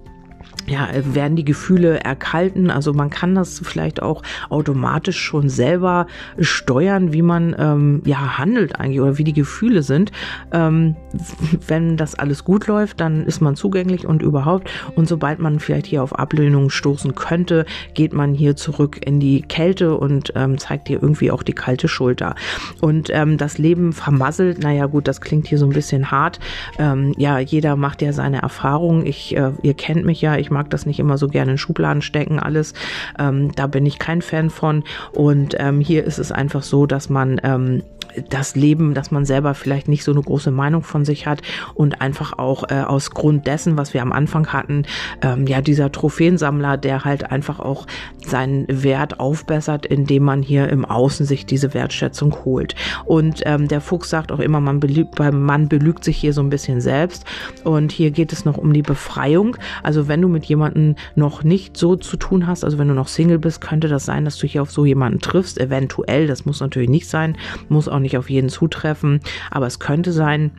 ja, 0.69 0.87
werden 1.03 1.35
die 1.35 1.45
Gefühle 1.45 1.99
erkalten. 1.99 2.69
Also 2.69 2.93
man 2.93 3.09
kann 3.09 3.35
das 3.35 3.61
vielleicht 3.63 4.01
auch 4.01 4.21
automatisch 4.49 5.19
schon 5.19 5.49
selber 5.49 6.07
steuern, 6.39 7.11
wie 7.11 7.21
man 7.21 7.55
ähm, 7.57 8.01
ja 8.05 8.37
handelt 8.37 8.79
eigentlich 8.79 9.01
oder 9.01 9.17
wie 9.17 9.23
die 9.23 9.33
Gefühle 9.33 9.83
sind. 9.83 10.11
Ähm, 10.51 10.95
wenn 11.67 11.97
das 11.97 12.15
alles 12.15 12.43
gut 12.43 12.67
läuft, 12.67 12.99
dann 12.99 13.25
ist 13.25 13.41
man 13.41 13.55
zugänglich 13.55 14.05
und 14.05 14.21
überhaupt. 14.21 14.69
Und 14.95 15.07
sobald 15.07 15.39
man 15.39 15.59
vielleicht 15.59 15.87
hier 15.87 16.03
auf 16.03 16.17
Ablehnung 16.17 16.69
stoßen 16.69 17.15
könnte, 17.15 17.65
geht 17.93 18.13
man 18.13 18.33
hier 18.33 18.55
zurück 18.55 18.99
in 19.05 19.19
die 19.19 19.41
Kälte 19.41 19.95
und 19.95 20.33
ähm, 20.35 20.57
zeigt 20.57 20.87
hier 20.87 21.01
irgendwie 21.01 21.31
auch 21.31 21.43
die 21.43 21.53
kalte 21.53 21.87
Schulter. 21.87 22.35
Und 22.81 23.09
ähm, 23.11 23.37
das 23.37 23.57
Leben 23.57 23.93
vermasselt, 23.93 24.61
naja 24.61 24.85
gut, 24.85 25.07
das 25.07 25.21
klingt 25.21 25.47
hier 25.47 25.57
so 25.57 25.65
ein 25.65 25.73
bisschen 25.73 26.11
hart. 26.11 26.39
Ähm, 26.77 27.13
ja, 27.17 27.39
jeder 27.39 27.75
macht 27.75 28.01
ja 28.01 28.13
seine 28.13 28.41
Erfahrungen. 28.41 29.05
Ich, 29.05 29.35
äh, 29.35 29.51
ihr 29.63 29.73
kennt 29.73 30.05
mich 30.05 30.21
ja, 30.21 30.37
Ich 30.39 30.51
mag 30.51 30.69
das 30.69 30.85
nicht 30.85 30.99
immer 30.99 31.17
so 31.17 31.27
gerne 31.27 31.51
in 31.51 31.57
Schubladen 31.57 32.01
stecken, 32.01 32.39
alles. 32.39 32.73
Ähm, 33.17 33.51
da 33.55 33.67
bin 33.67 33.85
ich 33.85 33.99
kein 33.99 34.21
Fan 34.21 34.49
von. 34.49 34.83
Und 35.13 35.55
ähm, 35.59 35.79
hier 35.79 36.03
ist 36.03 36.19
es 36.19 36.31
einfach 36.31 36.63
so, 36.63 36.85
dass 36.85 37.09
man 37.09 37.39
ähm, 37.43 37.83
das 38.29 38.55
Leben, 38.55 38.93
dass 38.93 39.11
man 39.11 39.25
selber 39.25 39.53
vielleicht 39.53 39.87
nicht 39.87 40.03
so 40.03 40.11
eine 40.11 40.21
große 40.21 40.51
Meinung 40.51 40.83
von 40.83 41.05
sich 41.05 41.27
hat 41.27 41.41
und 41.73 42.01
einfach 42.01 42.37
auch 42.37 42.63
äh, 42.69 42.81
aus 42.81 43.11
Grund 43.11 43.47
dessen, 43.47 43.77
was 43.77 43.93
wir 43.93 44.01
am 44.01 44.11
Anfang 44.11 44.47
hatten, 44.47 44.83
ähm, 45.21 45.47
ja, 45.47 45.61
dieser 45.61 45.91
Trophäensammler, 45.91 46.77
der 46.77 47.05
halt 47.05 47.31
einfach 47.31 47.59
auch 47.59 47.87
seinen 48.25 48.65
Wert 48.67 49.19
aufbessert, 49.19 49.85
indem 49.85 50.23
man 50.23 50.41
hier 50.41 50.69
im 50.69 50.85
Außen 50.85 51.25
sich 51.25 51.45
diese 51.45 51.73
Wertschätzung 51.73 52.35
holt. 52.45 52.75
Und 53.05 53.41
ähm, 53.45 53.67
der 53.67 53.81
Fuchs 53.81 54.09
sagt 54.09 54.31
auch 54.31 54.39
immer, 54.39 54.59
man 54.59 54.79
belügt, 54.79 55.19
man 55.19 55.67
belügt 55.67 56.03
sich 56.03 56.17
hier 56.17 56.33
so 56.33 56.41
ein 56.41 56.49
bisschen 56.49 56.81
selbst. 56.81 57.25
Und 57.63 57.91
hier 57.91 58.11
geht 58.11 58.33
es 58.33 58.45
noch 58.45 58.57
um 58.57 58.73
die 58.73 58.81
Befreiung. 58.81 59.57
Also 59.83 60.07
wenn 60.07 60.21
du 60.21 60.27
mit 60.27 60.45
jemandem 60.45 60.95
noch 61.15 61.43
nicht 61.43 61.77
so 61.77 61.95
zu 61.95 62.17
tun 62.17 62.47
hast, 62.47 62.63
also 62.63 62.77
wenn 62.77 62.87
du 62.87 62.93
noch 62.93 63.07
Single 63.07 63.39
bist, 63.39 63.61
könnte 63.61 63.87
das 63.87 64.05
sein, 64.05 64.25
dass 64.25 64.37
du 64.37 64.47
hier 64.47 64.61
auf 64.61 64.71
so 64.71 64.85
jemanden 64.85 65.19
triffst. 65.19 65.59
Eventuell, 65.59 66.27
das 66.27 66.45
muss 66.45 66.59
natürlich 66.59 66.89
nicht 66.89 67.07
sein, 67.07 67.37
muss 67.67 67.87
auch 67.87 67.98
nicht 67.99 68.17
auf 68.17 68.29
jeden 68.29 68.49
zutreffen, 68.49 69.19
aber 69.51 69.67
es 69.67 69.79
könnte 69.79 70.11
sein, 70.11 70.51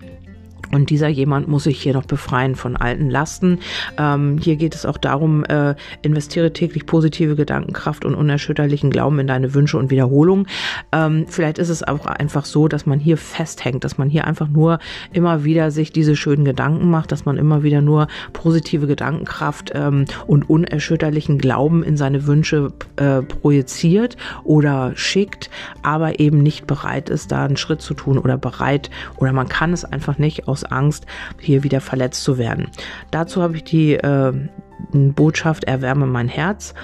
und 0.73 0.91
dieser 0.91 1.09
jemand 1.09 1.49
muss 1.49 1.65
sich 1.65 1.81
hier 1.83 1.95
noch 1.95 2.05
befreien 2.05 2.55
von 2.55 2.77
alten 2.77 3.11
Lasten. 3.11 3.59
Ähm, 3.99 4.39
hier 4.39 4.57
geht 4.57 4.75
es 4.75 4.87
auch 4.87 4.99
darum, 4.99 5.45
äh, 5.45 5.75
investiere 6.03 6.53
täglich 6.53 6.87
positive 6.87 7.35
Gedankenkraft 7.35 8.05
und 8.05 8.15
unerschütterlichen 8.15 8.91
Glauben 8.91 9.19
in 9.19 9.27
deine 9.27 9.55
Wünsche 9.55 9.79
und 9.79 9.91
Wiederholung. 9.91 10.47
Ähm, 10.93 11.27
vielleicht 11.29 11.59
ist 11.59 11.71
es 11.71 11.87
auch 11.87 12.07
einfach 12.07 12.45
so, 12.45 12.69
dass 12.69 12.87
man 12.87 13.01
hier 13.01 13.17
festhängt, 13.17 13.85
dass 13.85 13.99
man 13.99 14.09
hier 14.09 14.27
einfach 14.27 14.49
nur 14.49 14.79
immer 15.13 15.45
wieder 15.45 15.71
sich 15.71 15.93
diese 15.93 16.15
schönen 16.15 16.45
Gedanken 16.45 16.91
macht, 16.91 17.11
dass 17.13 17.25
man 17.25 17.37
immer 17.37 17.63
wieder 17.63 17.81
nur 17.81 18.07
positive 18.33 18.87
Gedankenkraft 18.87 19.73
ähm, 19.75 20.05
und 20.27 20.49
unerschütterlichen 20.49 21.39
Glauben 21.39 21.83
in 21.83 21.97
seine 21.97 22.27
Wünsche 22.27 22.73
äh, 22.97 23.23
projiziert 23.23 24.17
oder 24.45 24.93
schickt, 24.95 25.51
aber 25.83 26.21
eben 26.21 26.39
nicht 26.39 26.67
bereit 26.67 27.11
ist, 27.11 27.33
da 27.33 27.45
einen 27.45 27.57
Schritt 27.57 27.83
zu 27.83 27.95
tun 27.95 28.19
oder 28.19 28.39
bereit 28.39 28.91
oder 29.17 29.33
man 29.33 29.49
kann 29.49 29.73
es 29.73 29.85
einfach 29.85 30.19
nicht 30.19 30.47
aus 30.51 30.65
Angst, 30.65 31.07
hier 31.41 31.63
wieder 31.63 31.81
verletzt 31.81 32.23
zu 32.25 32.39
werden. 32.39 32.69
Dazu 33.11 33.43
habe 33.43 33.57
ich 33.57 33.65
die 33.65 33.95
äh, 33.95 34.33
Botschaft 34.93 35.65
Erwärme 35.65 36.07
mein 36.07 36.29
Herz. 36.29 36.75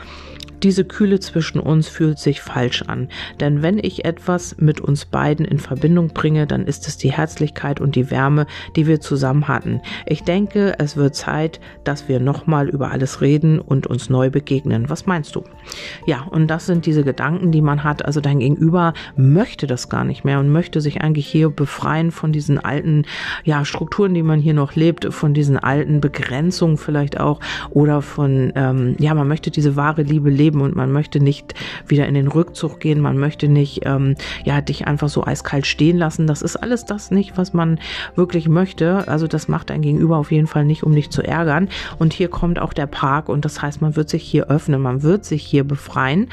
Diese 0.63 0.85
Kühle 0.85 1.21
zwischen 1.21 1.61
uns 1.61 1.89
fühlt 1.89 2.19
sich 2.19 2.41
falsch 2.41 2.83
an, 2.83 3.09
denn 3.41 3.63
wenn 3.63 3.79
ich 3.79 4.05
etwas 4.05 4.57
mit 4.59 4.81
uns 4.81 5.05
beiden 5.05 5.45
in 5.45 5.59
Verbindung 5.59 6.09
bringe, 6.09 6.47
dann 6.47 6.67
ist 6.67 6.89
es 6.89 6.97
die 6.97 7.13
Herzlichkeit 7.13 7.81
und 7.81 7.95
die 7.95 8.11
Wärme, 8.11 8.47
die 8.75 8.87
wir 8.87 9.01
zusammen 9.01 9.49
hatten. 9.49 9.81
Ich 10.07 10.23
denke, 10.23 10.75
es 10.79 10.97
wird 10.97 11.15
Zeit, 11.15 11.61
dass 11.85 12.09
wir 12.09 12.21
nochmal 12.21 12.69
über 12.69 12.91
alles 12.91 13.21
reden 13.21 13.59
und 13.61 13.87
uns 13.87 14.09
neu 14.09 14.31
begegnen. 14.31 14.89
Was 14.89 15.07
meinst 15.07 15.35
du? 15.35 15.45
Ja, 16.07 16.23
und 16.23 16.49
das 16.49 16.67
sind 16.67 16.87
diese 16.87 17.05
Gedanken, 17.05 17.53
die 17.53 17.63
man 17.63 17.85
hat. 17.85 18.05
Also 18.05 18.21
dein 18.21 18.39
Gegenüber 18.39 18.95
möchte 19.17 19.67
das 19.67 19.89
gar 19.89 20.05
nicht 20.05 20.25
mehr 20.25 20.41
und 20.41 20.51
möchte 20.51 20.81
sich 20.81 21.03
eigentlich 21.03 21.27
hier 21.27 21.51
befreien 21.51 22.11
von 22.11 22.33
diesen 22.33 22.59
alten, 22.59 23.05
ja, 23.45 23.65
Strukturen, 23.65 24.15
die 24.15 24.23
man 24.23 24.41
hier 24.41 24.55
noch 24.55 24.75
lebt, 24.75 25.13
von 25.13 25.35
diesen 25.35 25.59
alten 25.59 26.01
Begrenzungen 26.01 26.79
vielleicht 26.79 27.21
auch 27.21 27.41
oder 27.71 28.01
von, 28.01 28.53
ähm, 28.55 28.97
ja, 28.99 29.15
man 29.15 29.29
möchte 29.29 29.51
diese 29.51 29.77
wahre 29.77 30.03
Liebe 30.03 30.31
leben 30.31 30.46
leben 30.47 30.61
und 30.61 30.77
man 30.77 30.93
möchte 30.93 31.21
nicht 31.21 31.55
wieder 31.87 32.07
in 32.07 32.15
den 32.15 32.29
Rückzug 32.29 32.79
gehen, 32.79 33.01
man 33.01 33.19
möchte 33.19 33.49
nicht, 33.49 33.81
ähm, 33.85 34.15
ja, 34.45 34.61
dich 34.61 34.87
einfach 34.87 35.09
so 35.09 35.25
eiskalt 35.25 35.67
stehen 35.67 35.97
lassen. 35.97 36.27
Das 36.27 36.43
ist 36.43 36.57
alles 36.57 36.85
das 36.85 37.11
nicht, 37.11 37.37
was 37.37 37.53
man 37.53 37.79
wirklich 38.15 38.49
möchte. 38.49 39.09
Also 39.09 39.27
das 39.27 39.49
macht 39.49 39.71
ein 39.71 39.83
Gegenüber 39.83 40.17
auf 40.19 40.31
jeden 40.31 40.47
Fall 40.47 40.65
nicht, 40.65 40.85
um 40.85 40.95
dich 40.95 41.11
zu 41.11 41.23
ärgern. 41.23 41.69
Und 41.99 42.13
hier 42.13 42.29
kommt 42.29 42.59
auch 42.59 42.73
der 42.73 42.87
Park 42.87 43.29
und 43.29 43.45
das 43.45 43.61
heißt, 43.61 43.83
man 43.83 43.97
wird 43.97 44.09
sich 44.09 44.23
hier 44.23 44.49
öffnen, 44.49 44.81
man 44.81 45.03
wird 45.03 45.25
sich 45.25 45.43
hier 45.43 45.65
befreien. 45.65 46.29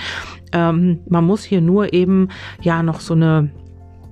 Ähm, 0.52 1.00
man 1.10 1.26
muss 1.26 1.44
hier 1.44 1.62
nur 1.62 1.94
eben, 1.94 2.30
ja, 2.62 2.84
noch 2.84 3.00
so 3.00 3.16
eine 3.16 3.50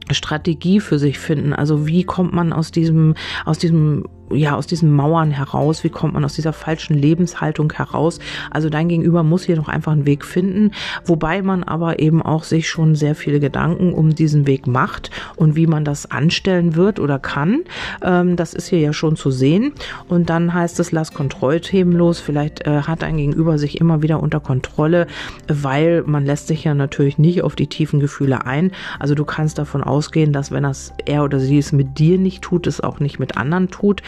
Strategie 0.10 0.80
für 0.80 0.98
sich 0.98 1.20
finden. 1.20 1.54
Also 1.54 1.88
wie 1.88 2.04
kommt 2.04 2.34
man 2.34 2.54
aus 2.54 2.72
diesem, 2.72 3.14
aus 3.46 3.60
diesem 3.60 4.06
ja, 4.34 4.56
aus 4.56 4.68
diesen 4.68 4.92
Mauern 4.92 5.32
heraus? 5.32 5.84
Wie 5.84 5.90
kommt 5.90 6.14
man 6.14 6.26
aus 6.26 6.34
dieser 6.34 6.54
falschen 6.54 6.94
Lebenshaltung 6.96 7.72
heraus? 7.74 8.20
Also 8.50 8.70
dein 8.70 8.88
Gegenüber 8.88 9.24
muss 9.24 9.44
hier 9.44 9.56
noch 9.56 9.68
einfach 9.68 9.92
einen 9.92 10.06
Weg 10.06 10.26
finden, 10.26 10.72
wobei 11.06 11.42
man 11.42 11.64
aber 11.64 12.00
eben 12.00 12.22
auch 12.22 12.44
sich 12.44 12.70
schon 12.70 12.96
sehr 12.96 13.16
viele 13.16 13.40
Gedanken 13.40 13.94
um 13.94 14.16
diesen 14.16 14.48
Weg 14.48 14.68
macht 14.68 15.12
und 15.36 15.56
wie 15.56 15.68
man 15.68 15.86
das 15.86 16.10
anstellen 16.10 16.76
wird 16.76 17.00
oder 17.00 17.20
kann. 17.20 17.62
Ähm, 18.02 18.36
das 18.36 18.54
ist 18.54 18.68
hier 18.68 18.80
ja 18.80 18.94
schon 18.94 19.16
zu 19.16 19.32
sehen. 19.32 19.74
Und 20.08 20.30
dann 20.30 20.54
heißt 20.54 20.80
es, 20.80 20.92
lass 20.92 21.14
Kontrollthemen 21.14 21.94
los. 21.94 22.20
Vielleicht 22.20 22.66
äh, 22.66 22.82
hat 22.84 23.02
dein 23.02 23.18
Gegenüber 23.18 23.58
sich 23.58 23.80
immer 23.80 24.02
wieder 24.02 24.22
unter 24.22 24.40
Kontrolle, 24.40 25.08
weil 25.48 26.04
man 26.06 26.26
lässt 26.26 26.48
sich 26.48 26.64
ja 26.64 26.74
natürlich 26.74 27.18
nicht 27.18 27.44
auf 27.44 27.56
die 27.56 27.68
tiefen 27.68 28.00
Gefühle 28.00 28.46
ein. 28.46 28.72
Also 29.00 29.16
du 29.16 29.26
kannst 29.26 29.58
davon 29.58 29.84
ausgehen, 29.84 30.34
dass 30.34 30.52
wenn 30.52 30.64
das 30.64 30.94
er 31.06 31.24
oder 31.24 31.40
sie 31.40 31.58
es 31.58 31.72
mit 31.72 32.00
dir 32.00 32.18
nicht 32.18 32.42
tut, 32.42 32.68
es 32.68 32.82
auch 32.82 33.00
nicht 33.00 33.20
mit 33.20 33.38
anderen 33.38 33.70
tut 33.70 34.02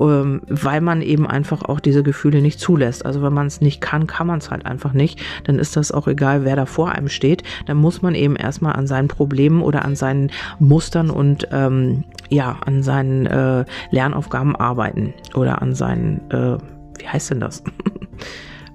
ähm, 0.00 0.42
weil 0.48 0.80
man 0.80 1.02
eben 1.02 1.26
einfach 1.26 1.62
auch 1.62 1.80
diese 1.80 2.02
Gefühle 2.02 2.42
nicht 2.42 2.60
zulässt. 2.60 3.04
Also 3.04 3.22
wenn 3.22 3.32
man 3.32 3.46
es 3.46 3.60
nicht 3.60 3.80
kann, 3.80 4.06
kann 4.06 4.26
man 4.26 4.38
es 4.38 4.50
halt 4.50 4.66
einfach 4.66 4.92
nicht. 4.92 5.20
Dann 5.44 5.58
ist 5.58 5.76
das 5.76 5.92
auch 5.92 6.06
egal, 6.08 6.44
wer 6.44 6.56
da 6.56 6.66
vor 6.66 6.92
einem 6.92 7.08
steht. 7.08 7.42
Dann 7.66 7.76
muss 7.76 8.02
man 8.02 8.14
eben 8.14 8.36
erstmal 8.36 8.74
an 8.74 8.86
seinen 8.86 9.08
Problemen 9.08 9.62
oder 9.62 9.84
an 9.84 9.96
seinen 9.96 10.30
Mustern 10.58 11.10
und 11.10 11.48
ähm, 11.50 12.04
ja, 12.28 12.58
an 12.64 12.82
seinen 12.82 13.26
äh, 13.26 13.64
Lernaufgaben 13.90 14.56
arbeiten 14.56 15.14
oder 15.34 15.62
an 15.62 15.74
seinen, 15.74 16.30
äh, 16.30 16.58
wie 16.98 17.08
heißt 17.08 17.30
denn 17.30 17.40
das? 17.40 17.62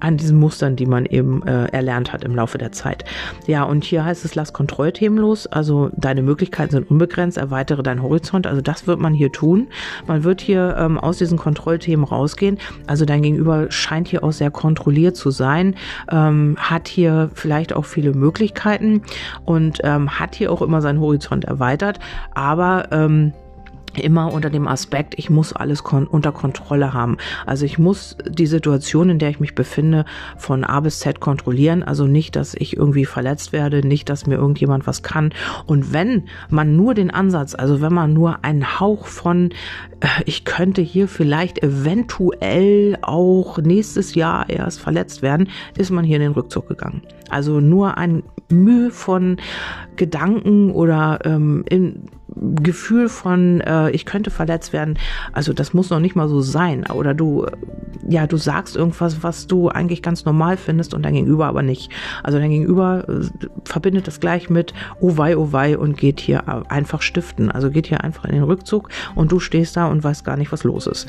an 0.03 0.17
diesen 0.17 0.38
Mustern, 0.38 0.75
die 0.75 0.86
man 0.86 1.05
eben 1.05 1.41
äh, 1.48 1.65
erlernt 1.67 2.12
hat 2.12 2.24
im 2.24 2.36
Laufe 2.36 2.57
der 2.57 2.74
Zeit. 2.74 3.05
Ja, 3.48 3.63
und 3.63 3.86
hier 3.86 4.03
heißt 4.03 4.25
es, 4.25 4.36
lass 4.36 4.51
Kontrollthemen 4.51 5.17
los. 5.17 5.48
Also 5.48 5.89
deine 5.95 6.22
Möglichkeiten 6.22 6.72
sind 6.72 6.91
unbegrenzt, 6.91 7.38
erweitere 7.38 7.83
deinen 7.83 8.03
Horizont. 8.03 8.45
Also 8.45 8.62
das 8.62 8.86
wird 8.86 9.00
man 9.00 9.13
hier 9.13 9.31
tun. 9.31 9.67
Man 10.05 10.25
wird 10.25 10.41
hier 10.41 10.75
ähm, 10.77 11.00
aus 11.00 11.19
diesen 11.19 11.38
Kontrollthemen 11.38 12.03
rausgehen. 12.03 12.57
Also 12.86 13.05
dein 13.05 13.22
Gegenüber 13.22 13.72
scheint 13.72 14.10
hier 14.10 14.24
auch 14.25 14.33
sehr 14.33 14.51
kontrolliert 14.51 15.15
zu 15.15 15.31
sein, 15.31 15.75
ähm, 16.12 16.57
hat 16.60 16.89
hier 16.89 17.29
vielleicht 17.33 17.74
auch 17.74 17.86
viele 17.86 18.13
Möglichkeiten 18.13 19.03
und 19.45 19.79
ähm, 19.83 20.19
hat 20.19 20.36
hier 20.36 20.51
auch 20.51 20.62
immer 20.62 20.81
seinen 20.81 21.00
Horizont 21.00 21.45
erweitert. 21.45 22.00
Aber 22.33 22.89
ähm, 22.91 23.31
immer 24.00 24.31
unter 24.31 24.50
dem 24.50 24.67
Aspekt, 24.67 25.15
ich 25.17 25.29
muss 25.29 25.53
alles 25.53 25.83
kon 25.83 26.07
unter 26.07 26.31
Kontrolle 26.31 26.93
haben. 26.93 27.17
Also 27.45 27.65
ich 27.65 27.77
muss 27.79 28.17
die 28.27 28.47
Situation, 28.47 29.09
in 29.09 29.19
der 29.19 29.29
ich 29.29 29.39
mich 29.39 29.55
befinde, 29.55 30.05
von 30.38 30.63
A 30.63 30.79
bis 30.79 31.00
Z 31.00 31.19
kontrollieren. 31.19 31.83
Also 31.83 32.05
nicht, 32.05 32.35
dass 32.35 32.53
ich 32.53 32.77
irgendwie 32.77 33.05
verletzt 33.05 33.53
werde, 33.53 33.85
nicht, 33.85 34.09
dass 34.09 34.27
mir 34.27 34.35
irgendjemand 34.35 34.88
was 34.88 35.03
kann. 35.03 35.33
Und 35.65 35.93
wenn 35.93 36.23
man 36.50 36.75
nur 36.75 36.93
den 36.93 37.12
Ansatz, 37.12 37.55
also 37.55 37.81
wenn 37.81 37.93
man 37.93 38.13
nur 38.13 38.43
einen 38.43 38.79
Hauch 38.79 39.07
von, 39.07 39.51
äh, 40.00 40.07
ich 40.25 40.45
könnte 40.45 40.81
hier 40.81 41.07
vielleicht 41.07 41.62
eventuell 41.63 42.97
auch 43.01 43.57
nächstes 43.57 44.15
Jahr 44.15 44.50
erst 44.50 44.79
verletzt 44.79 45.21
werden, 45.21 45.50
ist 45.77 45.91
man 45.91 46.05
hier 46.05 46.17
in 46.17 46.23
den 46.23 46.31
Rückzug 46.33 46.67
gegangen. 46.67 47.01
Also 47.29 47.59
nur 47.59 47.97
ein 47.97 48.23
Mühe 48.50 48.91
von 48.91 49.38
Gedanken 49.95 50.71
oder 50.71 51.19
ähm, 51.25 51.63
in, 51.69 52.09
Gefühl 52.35 53.09
von, 53.09 53.61
äh, 53.61 53.89
ich 53.91 54.05
könnte 54.05 54.31
verletzt 54.31 54.73
werden, 54.73 54.97
also 55.31 55.53
das 55.53 55.73
muss 55.73 55.89
noch 55.89 55.99
nicht 55.99 56.15
mal 56.15 56.27
so 56.27 56.41
sein. 56.41 56.85
Oder 56.87 57.13
du, 57.13 57.45
ja, 58.07 58.27
du 58.27 58.37
sagst 58.37 58.75
irgendwas, 58.75 59.23
was 59.23 59.47
du 59.47 59.69
eigentlich 59.69 60.01
ganz 60.01 60.25
normal 60.25 60.57
findest 60.57 60.93
und 60.93 61.03
dein 61.03 61.13
Gegenüber 61.13 61.47
aber 61.47 61.61
nicht. 61.61 61.91
Also 62.23 62.39
dein 62.39 62.49
Gegenüber 62.49 63.05
äh, 63.07 63.47
verbindet 63.65 64.07
das 64.07 64.19
gleich 64.19 64.49
mit, 64.49 64.73
oh 64.99 65.17
wei, 65.17 65.37
oh 65.37 65.51
wei 65.51 65.77
und 65.77 65.97
geht 65.97 66.19
hier 66.19 66.43
einfach 66.71 67.01
stiften. 67.01 67.51
Also 67.51 67.69
geht 67.69 67.87
hier 67.87 68.03
einfach 68.03 68.25
in 68.25 68.33
den 68.33 68.43
Rückzug 68.43 68.89
und 69.15 69.31
du 69.31 69.39
stehst 69.39 69.77
da 69.77 69.87
und 69.87 70.03
weißt 70.03 70.25
gar 70.25 70.37
nicht, 70.37 70.51
was 70.51 70.63
los 70.63 70.87
ist. 70.87 71.07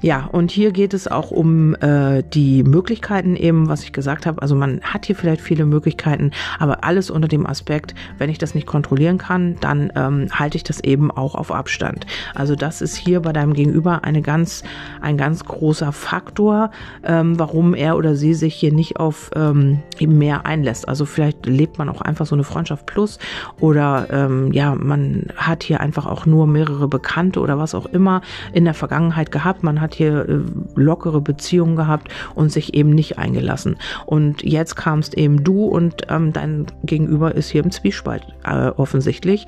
Ja, 0.00 0.28
und 0.32 0.50
hier 0.50 0.72
geht 0.72 0.94
es 0.94 1.08
auch 1.08 1.30
um 1.30 1.74
äh, 1.76 2.22
die 2.22 2.62
Möglichkeiten 2.62 3.36
eben, 3.36 3.68
was 3.68 3.82
ich 3.82 3.92
gesagt 3.92 4.26
habe. 4.26 4.42
Also 4.42 4.54
man 4.54 4.80
hat 4.82 5.06
hier 5.06 5.16
vielleicht 5.16 5.40
viele 5.40 5.66
Möglichkeiten, 5.66 6.32
aber 6.58 6.84
alles 6.84 7.10
unter 7.10 7.28
dem 7.28 7.46
Aspekt, 7.46 7.94
wenn 8.18 8.30
ich 8.30 8.38
das 8.38 8.54
nicht 8.54 8.66
kontrollieren 8.66 9.18
kann, 9.18 9.56
dann 9.60 9.92
ähm, 9.94 10.26
halte 10.32 10.56
ich 10.56 10.61
ich 10.62 10.64
das 10.64 10.80
eben 10.80 11.10
auch 11.10 11.34
auf 11.34 11.52
Abstand. 11.52 12.06
Also 12.34 12.54
das 12.56 12.80
ist 12.80 12.96
hier 12.96 13.20
bei 13.20 13.32
deinem 13.32 13.52
Gegenüber 13.52 14.04
eine 14.04 14.22
ganz, 14.22 14.62
ein 15.00 15.16
ganz 15.16 15.44
großer 15.44 15.92
Faktor, 15.92 16.70
ähm, 17.04 17.38
warum 17.38 17.74
er 17.74 17.96
oder 17.96 18.14
sie 18.14 18.34
sich 18.34 18.54
hier 18.54 18.72
nicht 18.72 18.98
auf 18.98 19.30
ähm, 19.34 19.80
eben 19.98 20.18
mehr 20.18 20.46
einlässt. 20.46 20.88
Also 20.88 21.04
vielleicht 21.04 21.46
lebt 21.46 21.78
man 21.78 21.88
auch 21.88 22.00
einfach 22.00 22.26
so 22.26 22.34
eine 22.34 22.44
Freundschaft 22.44 22.86
plus 22.86 23.18
oder 23.60 24.06
ähm, 24.10 24.52
ja, 24.52 24.74
man 24.74 25.26
hat 25.36 25.64
hier 25.64 25.80
einfach 25.80 26.06
auch 26.06 26.26
nur 26.26 26.46
mehrere 26.46 26.88
Bekannte 26.88 27.40
oder 27.40 27.58
was 27.58 27.74
auch 27.74 27.86
immer 27.86 28.22
in 28.52 28.64
der 28.64 28.74
Vergangenheit 28.74 29.32
gehabt. 29.32 29.62
Man 29.62 29.80
hat 29.80 29.94
hier 29.94 30.28
äh, 30.28 30.40
lockere 30.74 31.20
Beziehungen 31.20 31.76
gehabt 31.76 32.08
und 32.34 32.52
sich 32.52 32.74
eben 32.74 32.90
nicht 32.90 33.18
eingelassen. 33.18 33.76
Und 34.06 34.42
jetzt 34.42 34.76
kamst 34.76 35.14
eben 35.14 35.42
du 35.42 35.64
und 35.64 36.06
ähm, 36.08 36.32
dein 36.32 36.66
Gegenüber 36.84 37.34
ist 37.34 37.50
hier 37.50 37.64
im 37.64 37.70
Zwiespalt 37.70 38.22
äh, 38.44 38.68
offensichtlich. 38.68 39.46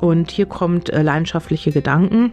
Und 0.00 0.30
hier 0.30 0.46
kommt 0.50 0.90
äh, 0.90 1.02
leidenschaftliche 1.02 1.72
Gedanken 1.72 2.32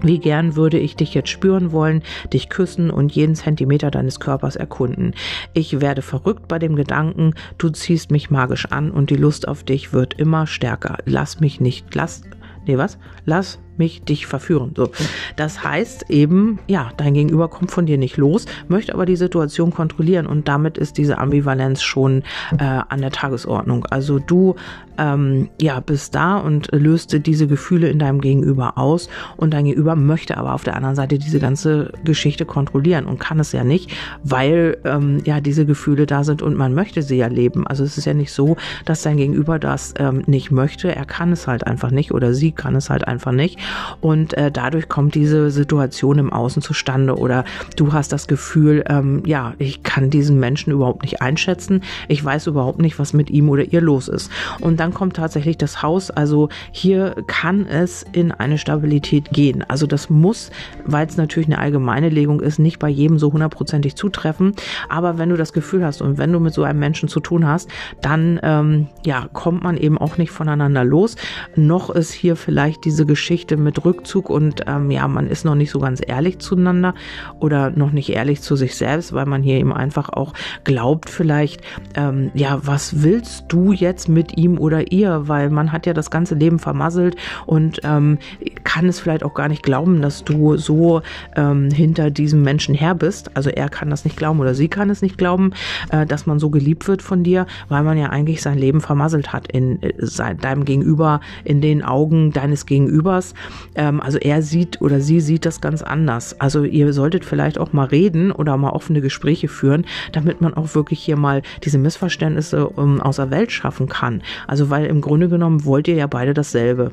Wie 0.00 0.18
gern 0.18 0.54
würde 0.54 0.78
ich 0.78 0.94
dich 0.96 1.12
jetzt 1.14 1.28
spüren 1.28 1.72
wollen, 1.72 2.02
dich 2.32 2.48
küssen 2.48 2.90
und 2.90 3.12
jeden 3.12 3.34
Zentimeter 3.34 3.90
deines 3.90 4.20
Körpers 4.20 4.54
erkunden. 4.56 5.12
Ich 5.54 5.80
werde 5.80 6.02
verrückt 6.02 6.46
bei 6.46 6.58
dem 6.58 6.76
Gedanken, 6.76 7.34
du 7.58 7.68
ziehst 7.70 8.10
mich 8.10 8.30
magisch 8.30 8.66
an 8.66 8.90
und 8.90 9.10
die 9.10 9.16
Lust 9.16 9.48
auf 9.48 9.64
dich 9.64 9.92
wird 9.92 10.14
immer 10.14 10.46
stärker. 10.46 10.98
Lass 11.04 11.40
mich 11.40 11.60
nicht, 11.60 11.92
lass, 11.94 12.22
nee, 12.66 12.78
was? 12.78 12.98
Lass 13.24 13.58
mich 13.78 14.02
dich 14.02 14.26
verführen. 14.26 14.72
So. 14.76 14.90
Das 15.36 15.62
heißt 15.62 16.10
eben, 16.10 16.58
ja, 16.66 16.90
dein 16.96 17.14
Gegenüber 17.14 17.48
kommt 17.48 17.70
von 17.70 17.86
dir 17.86 17.98
nicht 17.98 18.16
los, 18.16 18.46
möchte 18.68 18.94
aber 18.94 19.06
die 19.06 19.16
Situation 19.16 19.70
kontrollieren 19.70 20.26
und 20.26 20.48
damit 20.48 20.78
ist 20.78 20.98
diese 20.98 21.18
Ambivalenz 21.18 21.82
schon 21.82 22.22
äh, 22.58 22.64
an 22.64 23.00
der 23.00 23.10
Tagesordnung. 23.10 23.84
Also 23.86 24.18
du 24.18 24.56
ähm, 24.98 25.48
ja, 25.60 25.80
bist 25.80 26.14
da 26.14 26.38
und 26.38 26.68
löst 26.72 27.16
diese 27.26 27.46
Gefühle 27.46 27.88
in 27.88 27.98
deinem 27.98 28.20
Gegenüber 28.20 28.76
aus 28.76 29.08
und 29.36 29.54
dein 29.54 29.64
Gegenüber 29.64 29.96
möchte 29.96 30.36
aber 30.36 30.54
auf 30.54 30.64
der 30.64 30.76
anderen 30.76 30.96
Seite 30.96 31.18
diese 31.18 31.38
ganze 31.38 31.92
Geschichte 32.04 32.44
kontrollieren 32.44 33.06
und 33.06 33.18
kann 33.18 33.38
es 33.40 33.52
ja 33.52 33.64
nicht, 33.64 33.92
weil 34.24 34.78
ähm, 34.84 35.22
ja 35.24 35.40
diese 35.40 35.64
Gefühle 35.64 36.06
da 36.06 36.24
sind 36.24 36.42
und 36.42 36.56
man 36.56 36.74
möchte 36.74 37.02
sie 37.02 37.16
ja 37.16 37.28
leben. 37.28 37.66
Also 37.66 37.84
es 37.84 37.96
ist 37.96 38.04
ja 38.04 38.14
nicht 38.14 38.32
so, 38.32 38.56
dass 38.84 39.02
dein 39.02 39.16
Gegenüber 39.16 39.58
das 39.58 39.94
ähm, 39.98 40.22
nicht 40.26 40.50
möchte, 40.50 40.94
er 40.94 41.04
kann 41.04 41.32
es 41.32 41.46
halt 41.46 41.66
einfach 41.66 41.90
nicht 41.90 42.12
oder 42.12 42.34
sie 42.34 42.52
kann 42.52 42.74
es 42.74 42.90
halt 42.90 43.06
einfach 43.06 43.32
nicht 43.32 43.58
und 44.00 44.34
äh, 44.34 44.50
dadurch 44.50 44.88
kommt 44.88 45.14
diese 45.14 45.50
Situation 45.50 46.18
im 46.18 46.32
Außen 46.32 46.62
zustande 46.62 47.16
oder 47.16 47.44
du 47.76 47.92
hast 47.92 48.12
das 48.12 48.28
Gefühl, 48.28 48.84
ähm, 48.88 49.22
ja, 49.26 49.54
ich 49.58 49.82
kann 49.82 50.10
diesen 50.10 50.38
Menschen 50.38 50.72
überhaupt 50.72 51.02
nicht 51.02 51.20
einschätzen, 51.20 51.82
ich 52.08 52.24
weiß 52.24 52.46
überhaupt 52.46 52.78
nicht, 52.80 52.98
was 52.98 53.12
mit 53.12 53.30
ihm 53.30 53.48
oder 53.48 53.64
ihr 53.64 53.80
los 53.80 54.08
ist. 54.08 54.30
Und 54.60 54.80
dann 54.80 54.94
kommt 54.94 55.16
tatsächlich 55.16 55.58
das 55.58 55.82
Haus, 55.82 56.10
also 56.10 56.48
hier 56.72 57.16
kann 57.26 57.66
es 57.66 58.04
in 58.12 58.32
eine 58.32 58.58
Stabilität 58.58 59.30
gehen. 59.30 59.64
Also 59.68 59.86
das 59.86 60.10
muss, 60.10 60.50
weil 60.84 61.06
es 61.06 61.16
natürlich 61.16 61.48
eine 61.48 61.58
allgemeine 61.58 62.08
Legung 62.08 62.40
ist, 62.40 62.58
nicht 62.58 62.78
bei 62.78 62.88
jedem 62.88 63.18
so 63.18 63.32
hundertprozentig 63.32 63.96
zutreffen, 63.96 64.54
aber 64.88 65.18
wenn 65.18 65.28
du 65.28 65.36
das 65.36 65.52
Gefühl 65.52 65.84
hast 65.84 66.02
und 66.02 66.18
wenn 66.18 66.32
du 66.32 66.40
mit 66.40 66.54
so 66.54 66.62
einem 66.62 66.78
Menschen 66.78 67.08
zu 67.08 67.20
tun 67.20 67.46
hast, 67.46 67.68
dann 68.00 68.40
ähm, 68.42 68.88
ja, 69.04 69.28
kommt 69.32 69.62
man 69.62 69.76
eben 69.76 69.98
auch 69.98 70.18
nicht 70.18 70.30
voneinander 70.30 70.84
los. 70.84 71.16
Noch 71.56 71.90
ist 71.90 72.12
hier 72.12 72.36
vielleicht 72.36 72.84
diese 72.84 73.06
Geschichte 73.06 73.56
mit 73.58 73.84
Rückzug 73.84 74.30
und 74.30 74.62
ähm, 74.66 74.90
ja, 74.90 75.06
man 75.08 75.26
ist 75.26 75.44
noch 75.44 75.54
nicht 75.54 75.70
so 75.70 75.78
ganz 75.78 76.00
ehrlich 76.06 76.38
zueinander 76.38 76.94
oder 77.40 77.70
noch 77.70 77.92
nicht 77.92 78.10
ehrlich 78.10 78.40
zu 78.40 78.56
sich 78.56 78.76
selbst, 78.76 79.12
weil 79.12 79.26
man 79.26 79.42
hier 79.42 79.58
eben 79.58 79.72
einfach 79.72 80.08
auch 80.08 80.34
glaubt 80.64 81.10
vielleicht, 81.10 81.60
ähm, 81.94 82.30
ja, 82.34 82.60
was 82.62 83.02
willst 83.02 83.44
du 83.48 83.72
jetzt 83.72 84.08
mit 84.08 84.36
ihm 84.36 84.58
oder 84.58 84.92
ihr, 84.92 85.28
weil 85.28 85.50
man 85.50 85.72
hat 85.72 85.86
ja 85.86 85.92
das 85.92 86.10
ganze 86.10 86.34
Leben 86.34 86.58
vermasselt 86.58 87.16
und 87.46 87.80
ähm, 87.84 88.18
kann 88.64 88.86
es 88.86 89.00
vielleicht 89.00 89.22
auch 89.22 89.34
gar 89.34 89.48
nicht 89.48 89.62
glauben, 89.62 90.02
dass 90.02 90.24
du 90.24 90.56
so 90.56 91.02
ähm, 91.36 91.70
hinter 91.70 92.10
diesem 92.10 92.42
Menschen 92.42 92.74
her 92.74 92.94
bist. 92.94 93.36
Also 93.36 93.50
er 93.50 93.68
kann 93.68 93.90
das 93.90 94.04
nicht 94.04 94.16
glauben 94.16 94.40
oder 94.40 94.54
sie 94.54 94.68
kann 94.68 94.90
es 94.90 95.02
nicht 95.02 95.18
glauben, 95.18 95.52
äh, 95.90 96.06
dass 96.06 96.26
man 96.26 96.38
so 96.38 96.50
geliebt 96.50 96.88
wird 96.88 97.02
von 97.02 97.22
dir, 97.22 97.46
weil 97.68 97.82
man 97.82 97.98
ja 97.98 98.10
eigentlich 98.10 98.42
sein 98.42 98.58
Leben 98.58 98.80
vermasselt 98.80 99.32
hat 99.32 99.50
in 99.50 99.82
äh, 99.82 99.92
deinem 100.40 100.64
Gegenüber, 100.64 101.20
in 101.44 101.60
den 101.60 101.82
Augen 101.82 102.32
deines 102.32 102.66
Gegenübers. 102.66 103.34
Ähm, 103.74 104.00
also 104.00 104.18
er 104.18 104.42
sieht 104.42 104.80
oder 104.80 105.00
sie 105.00 105.20
sieht 105.20 105.46
das 105.46 105.60
ganz 105.60 105.82
anders. 105.82 106.40
Also 106.40 106.64
ihr 106.64 106.92
solltet 106.92 107.24
vielleicht 107.24 107.58
auch 107.58 107.72
mal 107.72 107.86
reden 107.86 108.32
oder 108.32 108.56
mal 108.56 108.70
offene 108.70 109.00
Gespräche 109.00 109.48
führen, 109.48 109.86
damit 110.12 110.40
man 110.40 110.54
auch 110.54 110.74
wirklich 110.74 111.00
hier 111.00 111.16
mal 111.16 111.42
diese 111.64 111.78
Missverständnisse 111.78 112.70
ähm, 112.76 113.00
aus 113.00 113.16
der 113.16 113.30
Welt 113.30 113.52
schaffen 113.52 113.88
kann. 113.88 114.22
Also 114.46 114.70
weil 114.70 114.86
im 114.86 115.00
Grunde 115.00 115.28
genommen 115.28 115.64
wollt 115.64 115.88
ihr 115.88 115.94
ja 115.94 116.06
beide 116.06 116.34
dasselbe. 116.34 116.92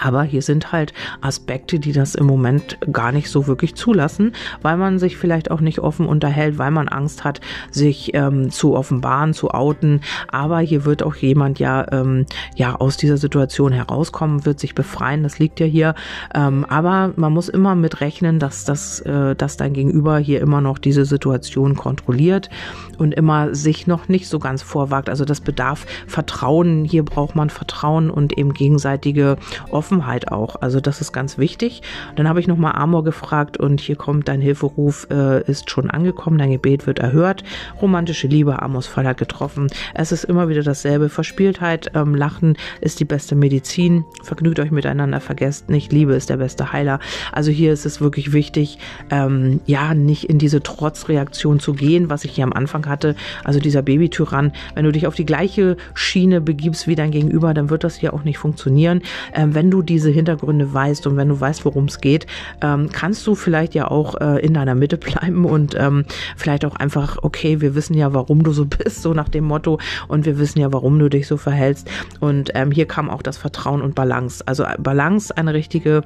Aber 0.00 0.22
hier 0.22 0.42
sind 0.42 0.70
halt 0.70 0.92
Aspekte, 1.22 1.78
die 1.78 1.92
das 1.92 2.14
im 2.14 2.26
Moment 2.26 2.78
gar 2.92 3.10
nicht 3.10 3.30
so 3.30 3.46
wirklich 3.46 3.74
zulassen, 3.74 4.32
weil 4.60 4.76
man 4.76 4.98
sich 4.98 5.16
vielleicht 5.16 5.50
auch 5.50 5.60
nicht 5.60 5.78
offen 5.78 6.06
unterhält, 6.06 6.58
weil 6.58 6.70
man 6.70 6.88
Angst 6.88 7.24
hat, 7.24 7.40
sich 7.70 8.14
ähm, 8.14 8.50
zu 8.50 8.76
offenbaren, 8.76 9.32
zu 9.32 9.50
outen. 9.50 10.02
Aber 10.30 10.58
hier 10.58 10.84
wird 10.84 11.02
auch 11.02 11.16
jemand 11.16 11.58
ja, 11.58 11.90
ähm, 11.90 12.26
ja 12.54 12.76
aus 12.76 12.96
dieser 12.96 13.16
Situation 13.16 13.72
herauskommen, 13.72 14.44
wird 14.44 14.60
sich 14.60 14.74
befreien. 14.74 15.22
Das 15.22 15.38
liegt 15.38 15.58
ja 15.58 15.66
hier. 15.66 15.94
Ähm, 16.34 16.66
aber 16.68 17.12
man 17.16 17.32
muss 17.32 17.48
immer 17.48 17.74
mit 17.74 18.00
rechnen, 18.00 18.38
dass 18.38 18.64
das, 18.64 19.00
äh, 19.00 19.34
dass 19.34 19.56
dein 19.56 19.72
Gegenüber 19.72 20.18
hier 20.18 20.40
immer 20.40 20.60
noch 20.60 20.78
diese 20.78 21.06
Situation 21.06 21.76
kontrolliert 21.76 22.50
und 22.98 23.14
immer 23.14 23.54
sich 23.54 23.86
noch 23.86 24.08
nicht 24.08 24.28
so 24.28 24.38
ganz 24.38 24.62
vorwagt. 24.62 25.08
Also 25.08 25.24
das 25.24 25.40
bedarf 25.40 25.86
Vertrauen. 26.06 26.84
Hier 26.84 27.04
braucht 27.04 27.34
man 27.34 27.48
Vertrauen 27.48 28.10
und 28.10 28.36
eben 28.36 28.52
gegenseitige 28.52 29.36
Offenheit 29.78 30.32
auch. 30.32 30.56
Also 30.60 30.80
das 30.80 31.00
ist 31.00 31.12
ganz 31.12 31.38
wichtig. 31.38 31.82
Dann 32.16 32.28
habe 32.28 32.40
ich 32.40 32.48
nochmal 32.48 32.72
Amor 32.72 33.04
gefragt 33.04 33.58
und 33.58 33.80
hier 33.80 33.94
kommt 33.94 34.26
dein 34.26 34.40
Hilferuf 34.40 35.06
äh, 35.08 35.48
ist 35.48 35.70
schon 35.70 35.88
angekommen, 35.88 36.36
dein 36.36 36.50
Gebet 36.50 36.88
wird 36.88 36.98
erhört. 36.98 37.44
Romantische 37.80 38.26
Liebe, 38.26 38.60
Amors 38.60 38.88
Fall 38.88 39.06
hat 39.06 39.18
getroffen. 39.18 39.68
Es 39.94 40.10
ist 40.10 40.24
immer 40.24 40.48
wieder 40.48 40.64
dasselbe. 40.64 41.08
Verspieltheit, 41.08 41.92
ähm, 41.94 42.16
Lachen 42.16 42.56
ist 42.80 42.98
die 42.98 43.04
beste 43.04 43.36
Medizin. 43.36 44.04
Vergnügt 44.24 44.58
euch 44.58 44.72
miteinander, 44.72 45.20
vergesst 45.20 45.70
nicht, 45.70 45.92
Liebe 45.92 46.14
ist 46.14 46.28
der 46.28 46.38
beste 46.38 46.72
Heiler. 46.72 46.98
Also 47.30 47.52
hier 47.52 47.72
ist 47.72 47.86
es 47.86 48.00
wirklich 48.00 48.32
wichtig, 48.32 48.78
ähm, 49.10 49.60
ja, 49.66 49.94
nicht 49.94 50.24
in 50.24 50.40
diese 50.40 50.60
Trotzreaktion 50.60 51.60
zu 51.60 51.72
gehen, 51.74 52.10
was 52.10 52.24
ich 52.24 52.32
hier 52.32 52.44
am 52.44 52.52
Anfang 52.52 52.86
hatte. 52.86 53.14
Also 53.44 53.60
dieser 53.60 53.82
Babytyrann, 53.82 54.50
wenn 54.74 54.84
du 54.84 54.90
dich 54.90 55.06
auf 55.06 55.14
die 55.14 55.26
gleiche 55.26 55.76
Schiene 55.94 56.40
begibst 56.40 56.88
wie 56.88 56.96
dein 56.96 57.12
Gegenüber, 57.12 57.54
dann 57.54 57.70
wird 57.70 57.84
das 57.84 57.94
hier 57.94 58.12
auch 58.12 58.24
nicht 58.24 58.38
funktionieren. 58.38 59.02
Ähm, 59.34 59.54
wenn 59.54 59.67
du 59.70 59.82
diese 59.82 60.10
Hintergründe 60.10 60.72
weißt 60.72 61.06
und 61.06 61.16
wenn 61.16 61.28
du 61.28 61.40
weißt, 61.40 61.64
worum 61.64 61.84
es 61.84 62.00
geht, 62.00 62.26
ähm, 62.62 62.90
kannst 62.92 63.26
du 63.26 63.34
vielleicht 63.34 63.74
ja 63.74 63.90
auch 63.90 64.20
äh, 64.20 64.44
in 64.44 64.54
deiner 64.54 64.74
Mitte 64.74 64.96
bleiben 64.96 65.44
und 65.44 65.74
ähm, 65.78 66.04
vielleicht 66.36 66.64
auch 66.64 66.76
einfach, 66.76 67.18
okay, 67.22 67.60
wir 67.60 67.74
wissen 67.74 67.94
ja, 67.94 68.14
warum 68.14 68.42
du 68.42 68.52
so 68.52 68.64
bist, 68.66 69.02
so 69.02 69.14
nach 69.14 69.28
dem 69.28 69.44
Motto, 69.44 69.78
und 70.08 70.24
wir 70.24 70.38
wissen 70.38 70.60
ja, 70.60 70.72
warum 70.72 70.98
du 70.98 71.08
dich 71.08 71.26
so 71.26 71.36
verhältst. 71.36 71.90
Und 72.20 72.50
ähm, 72.54 72.70
hier 72.70 72.86
kam 72.86 73.10
auch 73.10 73.22
das 73.22 73.38
Vertrauen 73.38 73.82
und 73.82 73.94
Balance. 73.94 74.42
Also 74.46 74.64
äh, 74.64 74.76
Balance, 74.78 75.36
eine 75.36 75.54
richtige 75.54 76.02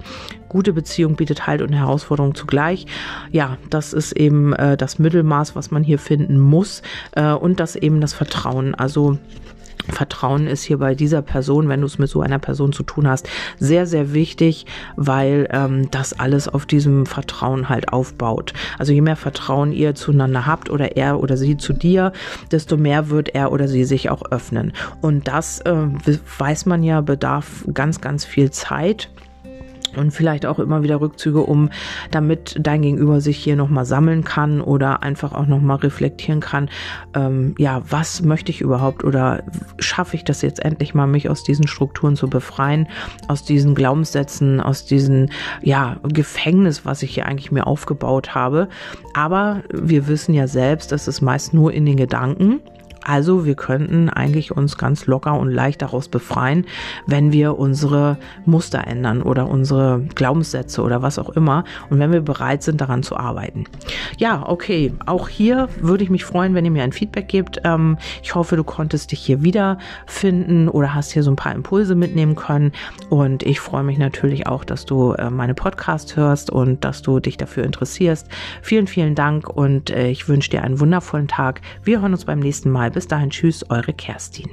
gute 0.48 0.72
Beziehung 0.72 1.16
bietet 1.16 1.46
Halt 1.46 1.62
und 1.62 1.72
Herausforderung 1.72 2.34
zugleich. 2.34 2.86
Ja, 3.30 3.56
das 3.70 3.92
ist 3.92 4.12
eben 4.12 4.52
äh, 4.52 4.76
das 4.76 4.98
Mittelmaß, 4.98 5.56
was 5.56 5.70
man 5.70 5.82
hier 5.82 5.98
finden 5.98 6.38
muss. 6.38 6.82
Äh, 7.12 7.32
und 7.32 7.58
das 7.60 7.76
eben 7.76 8.00
das 8.00 8.12
Vertrauen. 8.12 8.74
Also 8.74 9.18
Vertrauen 9.88 10.46
ist 10.46 10.62
hier 10.62 10.78
bei 10.78 10.94
dieser 10.94 11.22
Person, 11.22 11.68
wenn 11.68 11.80
du 11.80 11.86
es 11.86 11.98
mit 11.98 12.08
so 12.08 12.20
einer 12.20 12.38
Person 12.38 12.72
zu 12.72 12.82
tun 12.82 13.08
hast, 13.08 13.28
sehr, 13.58 13.86
sehr 13.86 14.12
wichtig, 14.12 14.66
weil 14.96 15.48
ähm, 15.50 15.90
das 15.90 16.18
alles 16.18 16.48
auf 16.48 16.66
diesem 16.66 17.06
Vertrauen 17.06 17.68
halt 17.68 17.92
aufbaut. 17.92 18.52
Also 18.78 18.92
je 18.92 19.00
mehr 19.00 19.16
Vertrauen 19.16 19.72
ihr 19.72 19.94
zueinander 19.94 20.46
habt 20.46 20.70
oder 20.70 20.96
er 20.96 21.20
oder 21.20 21.36
sie 21.36 21.56
zu 21.56 21.72
dir, 21.72 22.12
desto 22.50 22.76
mehr 22.76 23.10
wird 23.10 23.34
er 23.34 23.52
oder 23.52 23.68
sie 23.68 23.84
sich 23.84 24.10
auch 24.10 24.22
öffnen. 24.30 24.72
Und 25.00 25.28
das 25.28 25.60
äh, 25.60 25.74
weiß 26.38 26.66
man 26.66 26.82
ja, 26.82 27.00
bedarf 27.00 27.64
ganz, 27.72 28.00
ganz 28.00 28.24
viel 28.24 28.50
Zeit 28.50 29.10
und 29.96 30.10
vielleicht 30.10 30.46
auch 30.46 30.58
immer 30.58 30.82
wieder 30.82 31.00
Rückzüge, 31.00 31.40
um 31.40 31.70
damit 32.10 32.56
dein 32.60 32.82
Gegenüber 32.82 33.20
sich 33.20 33.38
hier 33.38 33.56
nochmal 33.56 33.84
sammeln 33.84 34.24
kann 34.24 34.60
oder 34.60 35.02
einfach 35.02 35.32
auch 35.32 35.46
nochmal 35.46 35.78
reflektieren 35.78 36.40
kann, 36.40 36.68
ähm, 37.14 37.54
ja, 37.58 37.82
was 37.88 38.22
möchte 38.22 38.50
ich 38.50 38.60
überhaupt 38.60 39.04
oder 39.04 39.42
schaffe 39.78 40.16
ich 40.16 40.24
das 40.24 40.42
jetzt 40.42 40.64
endlich 40.64 40.94
mal, 40.94 41.06
mich 41.06 41.28
aus 41.28 41.44
diesen 41.44 41.66
Strukturen 41.66 42.16
zu 42.16 42.28
befreien, 42.28 42.88
aus 43.28 43.44
diesen 43.44 43.74
Glaubenssätzen, 43.74 44.60
aus 44.60 44.84
diesen, 44.84 45.30
ja, 45.62 45.96
Gefängnis, 46.02 46.84
was 46.84 47.02
ich 47.02 47.14
hier 47.14 47.26
eigentlich 47.26 47.52
mir 47.52 47.66
aufgebaut 47.66 48.34
habe. 48.34 48.68
Aber 49.14 49.62
wir 49.72 50.08
wissen 50.08 50.34
ja 50.34 50.46
selbst, 50.46 50.92
das 50.92 51.08
ist 51.08 51.20
meist 51.20 51.54
nur 51.54 51.72
in 51.72 51.86
den 51.86 51.96
Gedanken. 51.96 52.60
Also 53.04 53.44
wir 53.44 53.54
könnten 53.54 54.08
eigentlich 54.08 54.52
uns 54.52 54.78
ganz 54.78 55.06
locker 55.06 55.38
und 55.38 55.50
leicht 55.50 55.82
daraus 55.82 56.08
befreien, 56.08 56.66
wenn 57.06 57.32
wir 57.32 57.58
unsere 57.58 58.18
Muster 58.44 58.86
ändern 58.86 59.22
oder 59.22 59.48
unsere 59.48 60.02
Glaubenssätze 60.14 60.82
oder 60.82 61.02
was 61.02 61.18
auch 61.18 61.30
immer 61.30 61.64
und 61.90 61.98
wenn 61.98 62.12
wir 62.12 62.20
bereit 62.20 62.62
sind, 62.62 62.80
daran 62.80 63.02
zu 63.02 63.16
arbeiten. 63.16 63.64
Ja, 64.18 64.48
okay, 64.48 64.92
auch 65.06 65.28
hier 65.28 65.68
würde 65.80 66.04
ich 66.04 66.10
mich 66.10 66.24
freuen, 66.24 66.54
wenn 66.54 66.64
ihr 66.64 66.70
mir 66.70 66.84
ein 66.84 66.92
Feedback 66.92 67.28
gebt. 67.28 67.60
Ähm, 67.64 67.98
ich 68.22 68.34
hoffe, 68.34 68.56
du 68.56 68.64
konntest 68.64 69.12
dich 69.12 69.20
hier 69.20 69.42
wiederfinden 69.42 70.68
oder 70.68 70.94
hast 70.94 71.12
hier 71.12 71.22
so 71.22 71.30
ein 71.30 71.36
paar 71.36 71.54
Impulse 71.54 71.94
mitnehmen 71.94 72.36
können 72.36 72.72
und 73.08 73.42
ich 73.42 73.60
freue 73.60 73.82
mich 73.82 73.98
natürlich 73.98 74.46
auch, 74.46 74.64
dass 74.64 74.84
du 74.86 75.12
äh, 75.12 75.30
meine 75.30 75.54
Podcast 75.54 76.16
hörst 76.16 76.50
und 76.50 76.84
dass 76.84 77.02
du 77.02 77.18
dich 77.18 77.36
dafür 77.36 77.64
interessierst. 77.64 78.28
Vielen, 78.62 78.86
vielen 78.86 79.14
Dank 79.14 79.48
und 79.48 79.90
äh, 79.90 80.08
ich 80.08 80.28
wünsche 80.28 80.50
dir 80.50 80.62
einen 80.62 80.78
wundervollen 80.78 81.28
Tag. 81.28 81.60
Wir 81.82 82.00
hören 82.00 82.12
uns 82.12 82.24
beim 82.24 82.38
nächsten 82.38 82.70
Mal 82.70 82.91
bis 82.92 83.08
dahin, 83.08 83.30
tschüss, 83.30 83.64
eure 83.70 83.92
Kerstin. 83.92 84.50